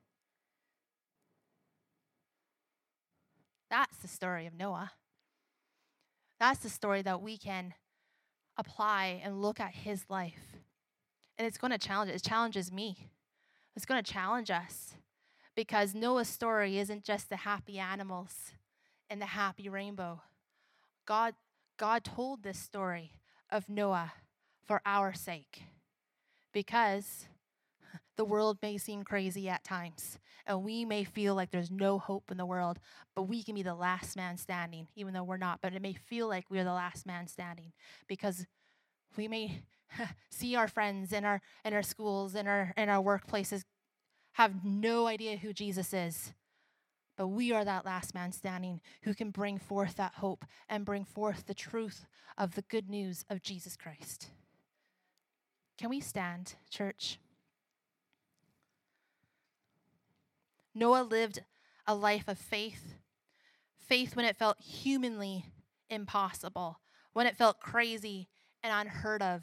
That's 3.70 3.96
the 3.96 4.08
story 4.08 4.46
of 4.46 4.54
Noah. 4.54 4.92
That's 6.44 6.60
the 6.60 6.68
story 6.68 7.00
that 7.00 7.22
we 7.22 7.38
can 7.38 7.72
apply 8.58 9.22
and 9.24 9.40
look 9.40 9.60
at 9.60 9.72
his 9.72 10.04
life. 10.10 10.58
And 11.38 11.48
it's 11.48 11.56
going 11.56 11.70
to 11.70 11.78
challenge 11.78 12.10
it. 12.10 12.16
It 12.16 12.22
challenges 12.22 12.70
me. 12.70 13.08
It's 13.74 13.86
going 13.86 14.04
to 14.04 14.12
challenge 14.12 14.50
us 14.50 14.92
because 15.56 15.94
Noah's 15.94 16.28
story 16.28 16.76
isn't 16.76 17.02
just 17.02 17.30
the 17.30 17.36
happy 17.36 17.78
animals 17.78 18.52
and 19.08 19.22
the 19.22 19.26
happy 19.26 19.70
rainbow. 19.70 20.20
God, 21.06 21.32
God 21.78 22.04
told 22.04 22.42
this 22.42 22.58
story 22.58 23.12
of 23.50 23.70
Noah 23.70 24.12
for 24.66 24.82
our 24.84 25.14
sake 25.14 25.62
because 26.52 27.24
the 28.16 28.24
world 28.24 28.58
may 28.62 28.78
seem 28.78 29.02
crazy 29.02 29.48
at 29.48 29.64
times, 29.64 30.18
and 30.46 30.62
we 30.62 30.84
may 30.84 31.04
feel 31.04 31.34
like 31.34 31.50
there's 31.50 31.70
no 31.70 31.98
hope 31.98 32.30
in 32.30 32.36
the 32.36 32.46
world, 32.46 32.78
but 33.14 33.22
we 33.22 33.42
can 33.42 33.54
be 33.54 33.62
the 33.62 33.74
last 33.74 34.16
man 34.16 34.36
standing, 34.36 34.88
even 34.94 35.14
though 35.14 35.24
we're 35.24 35.36
not. 35.36 35.60
But 35.60 35.74
it 35.74 35.82
may 35.82 35.94
feel 35.94 36.28
like 36.28 36.50
we're 36.50 36.64
the 36.64 36.72
last 36.72 37.06
man 37.06 37.26
standing 37.26 37.72
because 38.06 38.46
we 39.16 39.28
may 39.28 39.62
see 40.30 40.56
our 40.56 40.68
friends 40.68 41.12
in 41.12 41.24
our 41.24 41.40
in 41.64 41.74
our 41.74 41.82
schools, 41.82 42.34
in 42.34 42.46
our 42.46 42.72
in 42.76 42.88
our 42.88 43.02
workplaces, 43.02 43.62
have 44.32 44.64
no 44.64 45.06
idea 45.06 45.36
who 45.36 45.52
Jesus 45.52 45.92
is. 45.92 46.34
But 47.16 47.28
we 47.28 47.52
are 47.52 47.64
that 47.64 47.86
last 47.86 48.12
man 48.14 48.32
standing 48.32 48.80
who 49.02 49.14
can 49.14 49.30
bring 49.30 49.58
forth 49.58 49.96
that 49.96 50.14
hope 50.14 50.44
and 50.68 50.84
bring 50.84 51.04
forth 51.04 51.46
the 51.46 51.54
truth 51.54 52.06
of 52.36 52.56
the 52.56 52.62
good 52.62 52.90
news 52.90 53.24
of 53.30 53.40
Jesus 53.40 53.76
Christ. 53.76 54.30
Can 55.78 55.90
we 55.90 56.00
stand, 56.00 56.56
church? 56.70 57.18
Noah 60.74 61.02
lived 61.02 61.42
a 61.86 61.94
life 61.94 62.28
of 62.28 62.38
faith. 62.38 62.94
Faith 63.78 64.16
when 64.16 64.24
it 64.24 64.36
felt 64.36 64.60
humanly 64.60 65.46
impossible, 65.90 66.80
when 67.12 67.26
it 67.26 67.36
felt 67.36 67.60
crazy 67.60 68.28
and 68.62 68.72
unheard 68.72 69.22
of, 69.22 69.42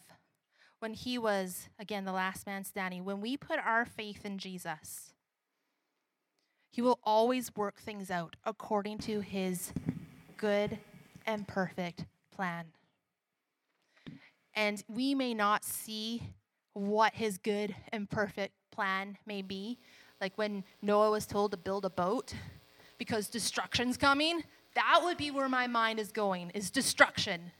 when 0.79 0.93
he 0.93 1.17
was, 1.17 1.69
again, 1.77 2.05
the 2.05 2.11
last 2.11 2.47
man 2.47 2.63
standing. 2.63 3.05
When 3.05 3.21
we 3.21 3.37
put 3.37 3.59
our 3.59 3.85
faith 3.85 4.25
in 4.25 4.39
Jesus, 4.39 5.13
he 6.71 6.81
will 6.81 6.99
always 7.03 7.55
work 7.55 7.79
things 7.79 8.09
out 8.09 8.35
according 8.45 8.97
to 8.99 9.19
his 9.19 9.73
good 10.37 10.79
and 11.27 11.47
perfect 11.47 12.05
plan. 12.33 12.65
And 14.55 14.83
we 14.87 15.13
may 15.13 15.33
not 15.33 15.63
see 15.63 16.33
what 16.73 17.13
his 17.13 17.37
good 17.37 17.75
and 17.91 18.09
perfect 18.09 18.55
plan 18.71 19.17
may 19.25 19.41
be, 19.41 19.77
like 20.21 20.37
when 20.37 20.63
Noah 20.83 21.09
was 21.09 21.25
told 21.25 21.51
to 21.51 21.57
build 21.57 21.83
a 21.83 21.89
boat 21.89 22.33
because 22.99 23.27
destruction's 23.27 23.97
coming, 23.97 24.43
that 24.75 25.01
would 25.03 25.17
be 25.17 25.31
where 25.31 25.49
my 25.49 25.65
mind 25.65 25.99
is 25.99 26.11
going, 26.11 26.51
is 26.51 26.69
destruction. 26.69 27.51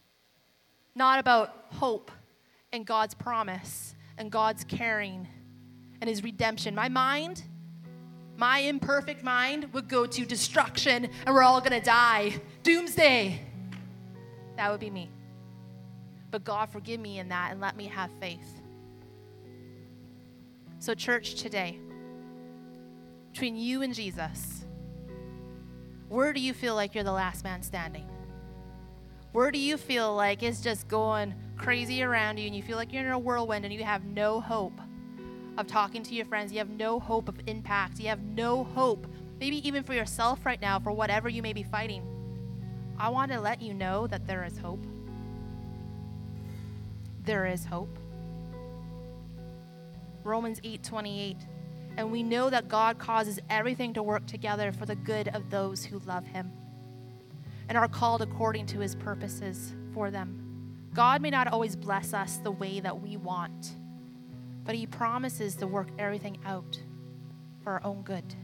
Not 0.96 1.20
about 1.20 1.66
hope 1.72 2.12
and 2.72 2.86
God's 2.86 3.16
promise 3.16 3.96
and 4.18 4.32
God's 4.32 4.64
caring 4.64 5.28
and 6.00 6.10
his 6.10 6.24
redemption. 6.24 6.76
My 6.76 6.88
mind, 6.88 7.42
my 8.38 8.60
imperfect 8.60 9.24
mind 9.24 9.74
would 9.74 9.88
go 9.88 10.06
to 10.06 10.26
destruction 10.26 11.10
and 11.26 11.36
we're 11.36 11.44
all 11.44 11.60
to 11.62 11.80
die. 11.80 12.40
Doomsday. 12.62 13.42
That 14.58 14.72
would 14.72 14.80
be 14.80 14.92
me. 14.92 15.10
But 16.30 16.44
God, 16.44 16.70
forgive 16.70 17.00
me 17.00 17.20
in 17.20 17.30
that 17.30 17.52
and 17.52 17.60
let 17.60 17.76
me 17.76 17.86
have 17.88 18.12
faith. 18.20 18.62
So, 20.80 20.94
church, 20.94 21.36
today, 21.36 21.78
between 23.32 23.56
you 23.56 23.82
and 23.82 23.94
Jesus, 23.94 24.66
where 26.10 26.34
do 26.34 26.42
you 26.42 26.54
feel 26.54 26.76
like 26.76 26.94
you're 26.94 27.04
the 27.04 27.12
last 27.12 27.44
man 27.44 27.64
standing? 27.64 28.08
Where 29.32 29.52
do 29.52 29.58
you 29.58 29.78
feel 29.78 30.14
like 30.14 30.44
it's 30.44 30.62
just 30.62 30.90
going 30.90 31.34
crazy 31.56 32.04
around 32.04 32.38
you 32.38 32.48
and 32.48 32.56
you 32.56 32.62
feel 32.62 32.76
like 32.76 32.92
you're 32.92 33.06
in 33.06 33.12
a 33.12 33.18
whirlwind 33.20 33.64
and 33.64 33.74
you 33.74 33.84
have 33.84 34.04
no 34.04 34.42
hope 34.42 34.78
of 35.58 35.68
talking 35.68 36.04
to 36.04 36.14
your 36.14 36.26
friends? 36.26 36.52
You 36.52 36.58
have 36.58 36.70
no 36.70 37.00
hope 37.00 37.30
of 37.30 37.40
impact. 37.48 38.00
You 38.00 38.10
have 38.10 38.22
no 38.22 38.66
hope, 38.66 39.08
maybe 39.40 39.66
even 39.66 39.84
for 39.84 39.94
yourself 39.94 40.46
right 40.46 40.60
now, 40.60 40.80
for 40.80 40.92
whatever 40.92 41.30
you 41.30 41.42
may 41.42 41.54
be 41.54 41.64
fighting. 41.64 42.04
I 43.00 43.08
want 43.08 43.32
to 43.32 43.40
let 43.40 43.62
you 43.62 43.74
know 43.74 44.08
that 44.08 44.28
there 44.28 44.44
is 44.44 44.58
hope. 44.58 44.86
There 47.24 47.46
is 47.46 47.64
hope. 47.64 47.98
Romans 50.24 50.60
8 50.66 50.84
28 50.84 51.38
and 51.98 52.12
we 52.12 52.24
know 52.24 52.50
that 52.50 52.68
God 52.68 52.98
causes 52.98 53.40
everything 53.50 53.94
to 53.94 54.04
work 54.04 54.26
together 54.26 54.72
for 54.72 54.86
the 54.86 54.96
good 54.96 55.28
of 55.30 55.50
those 55.50 55.84
who 55.84 56.00
love 56.00 56.26
Him 56.26 56.52
and 57.70 57.78
are 57.78 57.88
called 57.88 58.22
according 58.22 58.66
to 58.68 58.80
His 58.80 58.96
purposes 58.96 59.74
for 59.94 60.12
them. 60.12 60.78
God 60.94 61.22
may 61.22 61.30
not 61.30 61.48
always 61.48 61.76
bless 61.76 62.14
us 62.14 62.38
the 62.38 62.52
way 62.52 62.80
that 62.80 63.02
we 63.02 63.18
want, 63.18 63.76
but 64.64 64.76
He 64.76 64.86
promises 64.86 65.56
to 65.58 65.68
work 65.68 65.90
everything 65.98 66.38
out 66.46 66.82
for 67.64 67.74
our 67.74 67.82
own 67.84 68.02
good. 68.02 68.36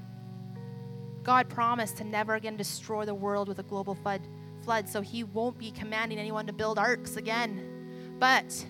God 1.24 1.50
promised 1.50 1.98
to 1.98 2.04
never 2.06 2.36
again 2.36 2.56
destroy 2.56 3.06
the 3.06 3.14
world 3.14 3.50
with 3.50 3.60
a 3.60 3.64
global 3.64 3.96
flood, 3.96 4.22
flood, 4.64 4.88
so 4.88 5.02
He 5.02 5.24
won't 5.24 5.58
be 5.58 5.72
commanding 5.72 6.20
anyone 6.20 6.48
to 6.48 6.54
build 6.54 6.80
arks 6.80 7.18
again. 7.18 8.16
But 8.20 8.66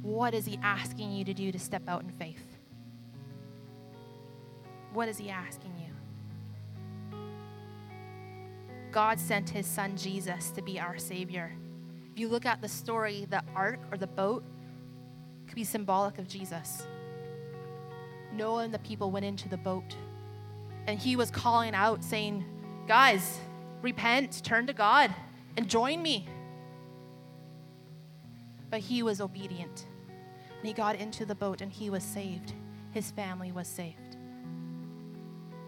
what 0.00 0.32
is 0.34 0.46
He 0.46 0.58
asking 0.62 1.12
you 1.12 1.24
to 1.24 1.34
do 1.34 1.52
to 1.52 1.58
step 1.58 1.82
out 1.88 2.02
in 2.02 2.10
faith? 2.10 2.53
What 4.94 5.08
is 5.08 5.18
He 5.18 5.28
asking 5.28 5.74
you? 5.78 5.84
God 8.94 9.18
sent 9.18 9.50
his 9.50 9.66
son 9.66 9.96
Jesus 9.96 10.52
to 10.52 10.62
be 10.62 10.78
our 10.78 10.98
Savior. 10.98 11.50
If 12.12 12.20
you 12.20 12.28
look 12.28 12.46
at 12.46 12.60
the 12.60 12.68
story, 12.68 13.26
the 13.28 13.42
ark 13.52 13.80
or 13.90 13.98
the 13.98 14.06
boat 14.06 14.44
could 15.48 15.56
be 15.56 15.64
symbolic 15.64 16.18
of 16.18 16.28
Jesus. 16.28 16.86
Noah 18.32 18.62
and 18.62 18.72
the 18.72 18.78
people 18.78 19.10
went 19.10 19.24
into 19.24 19.48
the 19.48 19.56
boat, 19.56 19.96
and 20.86 20.96
he 20.96 21.16
was 21.16 21.28
calling 21.32 21.74
out, 21.74 22.04
saying, 22.04 22.44
Guys, 22.86 23.40
repent, 23.82 24.44
turn 24.44 24.64
to 24.68 24.72
God, 24.72 25.12
and 25.56 25.68
join 25.68 26.00
me. 26.00 26.28
But 28.70 28.78
he 28.78 29.02
was 29.02 29.20
obedient, 29.20 29.86
and 30.56 30.68
he 30.68 30.72
got 30.72 30.94
into 30.94 31.26
the 31.26 31.34
boat, 31.34 31.62
and 31.62 31.72
he 31.72 31.90
was 31.90 32.04
saved. 32.04 32.52
His 32.92 33.10
family 33.10 33.50
was 33.50 33.66
saved. 33.66 34.03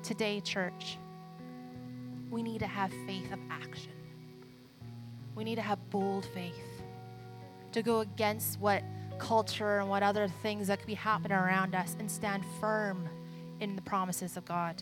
Today, 0.06 0.40
church, 0.40 0.98
we 2.30 2.40
need 2.40 2.60
to 2.60 2.66
have 2.68 2.92
faith 3.08 3.32
of 3.32 3.40
action. 3.50 3.90
We 5.34 5.42
need 5.42 5.56
to 5.56 5.62
have 5.62 5.90
bold 5.90 6.24
faith 6.26 6.84
to 7.72 7.82
go 7.82 7.98
against 7.98 8.60
what 8.60 8.84
culture 9.18 9.80
and 9.80 9.90
what 9.90 10.04
other 10.04 10.28
things 10.28 10.68
that 10.68 10.78
could 10.78 10.86
be 10.86 10.94
happening 10.94 11.36
around 11.36 11.74
us 11.74 11.96
and 11.98 12.08
stand 12.08 12.44
firm 12.60 13.08
in 13.58 13.74
the 13.74 13.82
promises 13.82 14.36
of 14.36 14.44
God. 14.44 14.80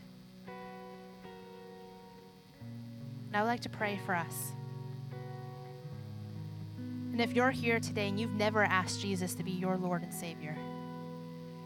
And 3.29 3.35
I 3.35 3.41
would 3.41 3.49
like 3.49 3.63
to 3.63 3.71
pray 3.71 3.99
for 4.05 4.15
us. 4.15 4.53
And 7.13 7.19
if 7.23 7.33
you're 7.33 7.51
here 7.51 7.81
today 7.81 8.11
and 8.11 8.21
you've 8.21 8.35
never 8.35 8.63
asked 8.63 9.01
Jesus 9.01 9.33
to 9.37 9.43
be 9.43 9.53
your 9.53 9.79
Lord 9.79 10.03
and 10.03 10.13
Savior, 10.13 10.55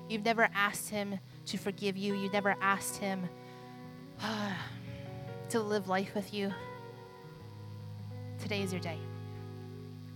you've 0.08 0.24
never 0.24 0.48
asked 0.54 0.90
Him 0.90 1.18
to 1.46 1.58
forgive 1.58 1.96
you, 1.96 2.14
you've 2.14 2.32
never 2.32 2.54
asked 2.60 2.98
Him 2.98 3.28
to 5.50 5.60
live 5.60 5.88
life 5.88 6.14
with 6.14 6.32
you, 6.32 6.52
today 8.38 8.62
is 8.62 8.72
your 8.72 8.80
day. 8.80 8.98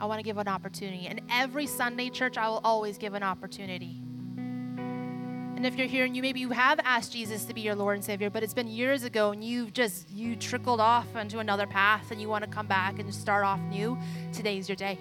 I 0.01 0.07
want 0.07 0.19
to 0.19 0.25
give 0.25 0.39
an 0.39 0.49
opportunity. 0.49 1.07
And 1.07 1.21
every 1.31 1.67
Sunday, 1.67 2.11
church, 2.11 2.37
I 2.37 2.49
will 2.49 2.61
always 2.65 2.99
give 2.99 3.15
an 3.15 3.23
opportunity. 3.23 4.03
And 4.37 5.65
if 5.65 5.77
you're 5.77 5.87
here 5.87 6.05
and 6.05 6.17
you 6.17 6.23
maybe 6.23 6.41
you 6.41 6.51
have 6.51 6.81
asked 6.81 7.13
Jesus 7.13 7.45
to 7.45 7.55
be 7.55 7.61
your 7.61 7.77
Lord 7.77 7.95
and 7.95 8.05
Savior, 8.05 8.31
but 8.31 8.43
it's 8.43 8.55
been 8.55 8.67
years 8.67 9.05
ago 9.05 9.31
and 9.31 9.45
you've 9.45 9.73
just 9.73 10.11
you 10.11 10.35
trickled 10.35 10.81
off 10.81 11.07
onto 11.15 11.39
another 11.39 11.69
path 11.69 12.11
and 12.11 12.21
you 12.21 12.29
want 12.29 12.43
to 12.43 12.51
come 12.51 12.67
back 12.67 12.99
and 12.99 13.15
start 13.15 13.45
off 13.45 13.61
new, 13.61 13.97
today's 14.33 14.69
your 14.69 14.75
day. 14.75 14.99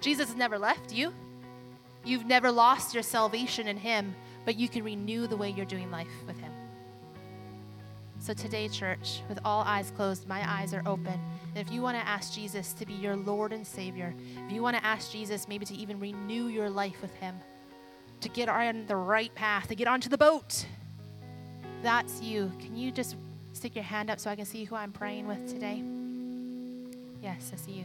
Jesus 0.00 0.28
has 0.28 0.36
never 0.36 0.58
left 0.58 0.92
you. 0.92 1.14
You've 2.04 2.26
never 2.26 2.50
lost 2.50 2.94
your 2.94 3.04
salvation 3.04 3.68
in 3.68 3.76
him, 3.76 4.16
but 4.44 4.56
you 4.56 4.68
can 4.68 4.82
renew 4.82 5.28
the 5.28 5.36
way 5.36 5.50
you're 5.50 5.64
doing 5.64 5.90
life 5.90 6.08
with 6.26 6.38
him. 6.40 6.53
So 8.24 8.32
today, 8.32 8.68
church, 8.68 9.20
with 9.28 9.38
all 9.44 9.60
eyes 9.64 9.90
closed, 9.90 10.26
my 10.26 10.50
eyes 10.50 10.72
are 10.72 10.82
open. 10.86 11.20
And 11.54 11.58
if 11.58 11.70
you 11.70 11.82
want 11.82 11.98
to 11.98 12.08
ask 12.08 12.32
Jesus 12.32 12.72
to 12.72 12.86
be 12.86 12.94
your 12.94 13.16
Lord 13.16 13.52
and 13.52 13.66
Savior, 13.66 14.14
if 14.46 14.50
you 14.50 14.62
want 14.62 14.78
to 14.78 14.82
ask 14.82 15.12
Jesus 15.12 15.46
maybe 15.46 15.66
to 15.66 15.74
even 15.74 16.00
renew 16.00 16.46
your 16.46 16.70
life 16.70 17.02
with 17.02 17.14
Him, 17.16 17.38
to 18.22 18.30
get 18.30 18.48
on 18.48 18.86
the 18.86 18.96
right 18.96 19.34
path, 19.34 19.68
to 19.68 19.74
get 19.74 19.86
onto 19.88 20.08
the 20.08 20.16
boat, 20.16 20.64
that's 21.82 22.22
you. 22.22 22.50
Can 22.60 22.74
you 22.74 22.90
just 22.90 23.16
stick 23.52 23.74
your 23.74 23.84
hand 23.84 24.08
up 24.08 24.18
so 24.18 24.30
I 24.30 24.36
can 24.36 24.46
see 24.46 24.64
who 24.64 24.74
I'm 24.74 24.90
praying 24.90 25.26
with 25.26 25.46
today? 25.46 25.84
Yes, 27.22 27.50
I 27.52 27.56
see 27.56 27.72
you. 27.72 27.84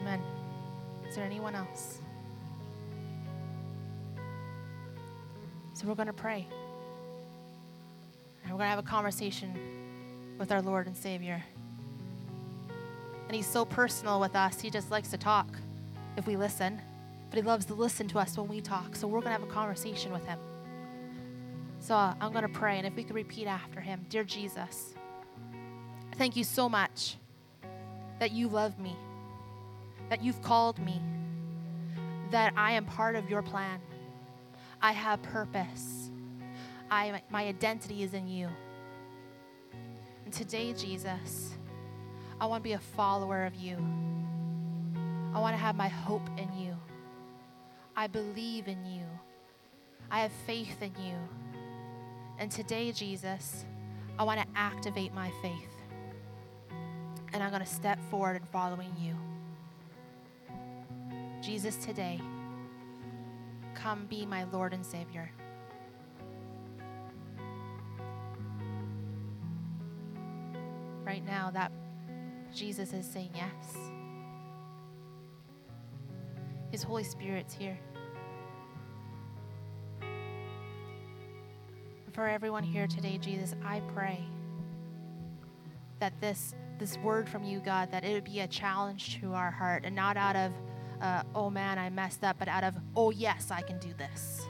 Amen. 0.00 0.22
Is 1.08 1.16
there 1.16 1.24
anyone 1.24 1.56
else? 1.56 1.98
So 5.74 5.88
we're 5.88 5.96
going 5.96 6.06
to 6.06 6.12
pray. 6.12 6.46
And 8.48 8.54
we're 8.54 8.60
going 8.60 8.70
to 8.70 8.76
have 8.76 8.78
a 8.78 8.88
conversation 8.88 9.52
with 10.38 10.50
our 10.50 10.62
Lord 10.62 10.86
and 10.86 10.96
Savior. 10.96 11.44
And 13.26 13.36
He's 13.36 13.46
so 13.46 13.66
personal 13.66 14.20
with 14.20 14.34
us, 14.34 14.58
He 14.58 14.70
just 14.70 14.90
likes 14.90 15.10
to 15.10 15.18
talk 15.18 15.46
if 16.16 16.26
we 16.26 16.34
listen, 16.34 16.80
but 17.28 17.36
He 17.36 17.42
loves 17.42 17.66
to 17.66 17.74
listen 17.74 18.08
to 18.08 18.18
us 18.18 18.38
when 18.38 18.48
we 18.48 18.62
talk. 18.62 18.96
So 18.96 19.06
we're 19.06 19.20
going 19.20 19.34
to 19.34 19.40
have 19.40 19.42
a 19.42 19.52
conversation 19.52 20.12
with 20.12 20.24
Him. 20.24 20.38
So 21.78 21.94
uh, 21.94 22.14
I'm 22.22 22.32
going 22.32 22.42
to 22.42 22.48
pray, 22.48 22.78
and 22.78 22.86
if 22.86 22.96
we 22.96 23.04
could 23.04 23.16
repeat 23.16 23.46
after 23.46 23.82
Him 23.82 24.06
Dear 24.08 24.24
Jesus, 24.24 24.94
thank 26.16 26.34
you 26.34 26.42
so 26.42 26.70
much 26.70 27.16
that 28.18 28.32
you 28.32 28.48
love 28.48 28.78
me, 28.78 28.96
that 30.08 30.24
you've 30.24 30.40
called 30.40 30.78
me, 30.78 31.02
that 32.30 32.54
I 32.56 32.72
am 32.72 32.86
part 32.86 33.14
of 33.14 33.28
your 33.28 33.42
plan. 33.42 33.78
I 34.80 34.92
have 34.92 35.20
purpose. 35.22 36.10
I, 36.90 37.22
my 37.30 37.44
identity 37.44 38.02
is 38.02 38.14
in 38.14 38.28
you. 38.28 38.48
And 40.24 40.32
today, 40.32 40.72
Jesus, 40.72 41.54
I 42.40 42.46
want 42.46 42.62
to 42.62 42.68
be 42.68 42.74
a 42.74 42.78
follower 42.78 43.44
of 43.44 43.54
you. 43.54 43.76
I 45.34 45.40
want 45.40 45.54
to 45.54 45.58
have 45.58 45.76
my 45.76 45.88
hope 45.88 46.28
in 46.38 46.52
you. 46.52 46.76
I 47.96 48.06
believe 48.06 48.68
in 48.68 48.84
you. 48.84 49.02
I 50.10 50.20
have 50.20 50.32
faith 50.46 50.82
in 50.82 50.92
you. 51.02 51.14
And 52.38 52.50
today, 52.50 52.92
Jesus, 52.92 53.64
I 54.18 54.24
want 54.24 54.40
to 54.40 54.46
activate 54.54 55.12
my 55.12 55.30
faith. 55.42 55.74
And 57.32 57.42
I'm 57.42 57.50
going 57.50 57.62
to 57.62 57.66
step 57.66 57.98
forward 58.10 58.36
in 58.36 58.42
following 58.44 58.92
you. 58.98 59.14
Jesus, 61.42 61.76
today, 61.76 62.20
come 63.74 64.06
be 64.06 64.24
my 64.24 64.44
Lord 64.44 64.72
and 64.72 64.84
Savior. 64.84 65.30
Right 71.08 71.24
now 71.24 71.50
that 71.50 71.72
Jesus 72.54 72.92
is 72.92 73.06
saying 73.06 73.30
yes. 73.34 73.78
His 76.70 76.82
Holy 76.82 77.02
Spirit's 77.02 77.54
here. 77.54 77.78
For 82.12 82.28
everyone 82.28 82.62
here 82.62 82.86
today, 82.86 83.16
Jesus, 83.16 83.54
I 83.64 83.80
pray 83.94 84.22
that 85.98 86.12
this 86.20 86.54
this 86.78 86.98
word 86.98 87.26
from 87.28 87.42
you, 87.42 87.60
God, 87.60 87.90
that 87.90 88.04
it 88.04 88.12
would 88.12 88.24
be 88.24 88.40
a 88.40 88.46
challenge 88.46 89.18
to 89.20 89.32
our 89.32 89.50
heart 89.50 89.84
and 89.84 89.96
not 89.96 90.16
out 90.16 90.36
of, 90.36 90.52
uh, 91.00 91.22
oh 91.34 91.50
man, 91.50 91.78
I 91.78 91.90
messed 91.90 92.22
up, 92.22 92.36
but 92.38 92.48
out 92.48 92.62
of, 92.62 92.74
oh 92.94 93.10
yes, 93.10 93.50
I 93.50 93.62
can 93.62 93.78
do 93.78 93.92
this. 93.94 94.46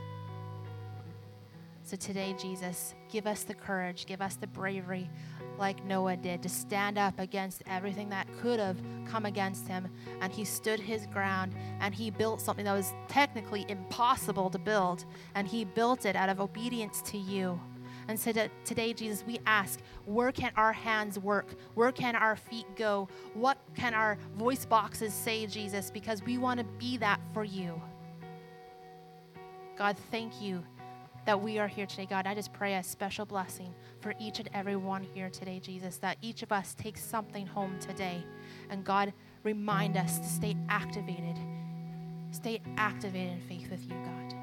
So 1.85 1.97
today, 1.97 2.35
Jesus, 2.38 2.94
give 3.09 3.27
us 3.27 3.44
the 3.44 3.55
courage, 3.55 4.05
give 4.05 4.21
us 4.21 4.37
the 4.37 4.47
bravery 4.47 5.09
like 5.59 5.85
Noah 5.85 6.16
did, 6.16 6.42
to 6.42 6.49
stand 6.49 6.99
up 6.99 7.18
against 7.18 7.62
everything 7.66 8.09
that 8.11 8.27
could 8.40 8.61
have 8.61 8.77
come 9.07 9.27
against 9.27 9.66
him. 9.66 9.88
And 10.21 10.33
he 10.33 10.44
stood 10.44 10.81
his 10.81 11.07
ground 11.07 11.55
and 11.81 11.94
he 11.94 12.11
built 12.11 12.40
something 12.40 12.64
that 12.64 12.75
was 12.75 12.92
technically 13.09 13.66
impossible 13.68 14.51
to 14.51 14.59
build. 14.59 15.05
And 15.35 15.47
he 15.47 15.64
built 15.64 16.07
it 16.07 16.16
out 16.16 16.29
of 16.29 16.40
obedience 16.40 17.03
to 17.03 17.18
you. 17.18 17.61
And 18.09 18.18
so 18.18 18.33
today, 18.64 18.94
Jesus, 18.94 19.23
we 19.27 19.38
ask, 19.47 19.81
where 20.07 20.33
can 20.33 20.51
our 20.57 20.73
hands 20.73 21.18
work? 21.18 21.49
Where 21.75 21.92
can 21.92 22.16
our 22.16 22.37
feet 22.37 22.66
go? 22.75 23.09
What 23.35 23.59
can 23.75 23.92
our 23.92 24.16
voice 24.37 24.64
boxes 24.64 25.12
say, 25.12 25.47
Jesus? 25.47 25.90
Because 25.90 26.23
we 26.23 26.38
want 26.38 26.59
to 26.59 26.64
be 26.79 26.97
that 26.97 27.21
for 27.35 27.44
you. 27.44 27.81
God, 29.77 29.97
thank 30.11 30.40
you 30.40 30.64
that 31.28 31.42
we 31.42 31.58
are 31.58 31.68
here 31.68 31.84
today, 31.84 32.06
God. 32.06 32.26
I 32.26 32.34
just 32.34 32.54
pray 32.54 32.76
a 32.76 32.82
special 32.82 33.26
blessing 33.26 33.74
for 34.00 34.14
each 34.18 34.38
and 34.38 34.48
every 34.54 34.76
one 34.76 35.02
here 35.02 35.28
today, 35.28 35.60
Jesus, 35.60 35.98
that 35.98 36.16
each 36.22 36.42
of 36.42 36.52
us 36.52 36.72
takes 36.72 37.04
something 37.04 37.46
home 37.46 37.78
today. 37.80 38.24
And 38.70 38.82
God, 38.82 39.12
remind 39.42 39.98
us 39.98 40.18
to 40.20 40.24
stay 40.24 40.56
activated. 40.70 41.36
Stay 42.30 42.62
activated 42.78 43.34
in 43.34 43.40
faith 43.40 43.70
with 43.70 43.82
you, 43.82 43.94
God. 44.06 44.38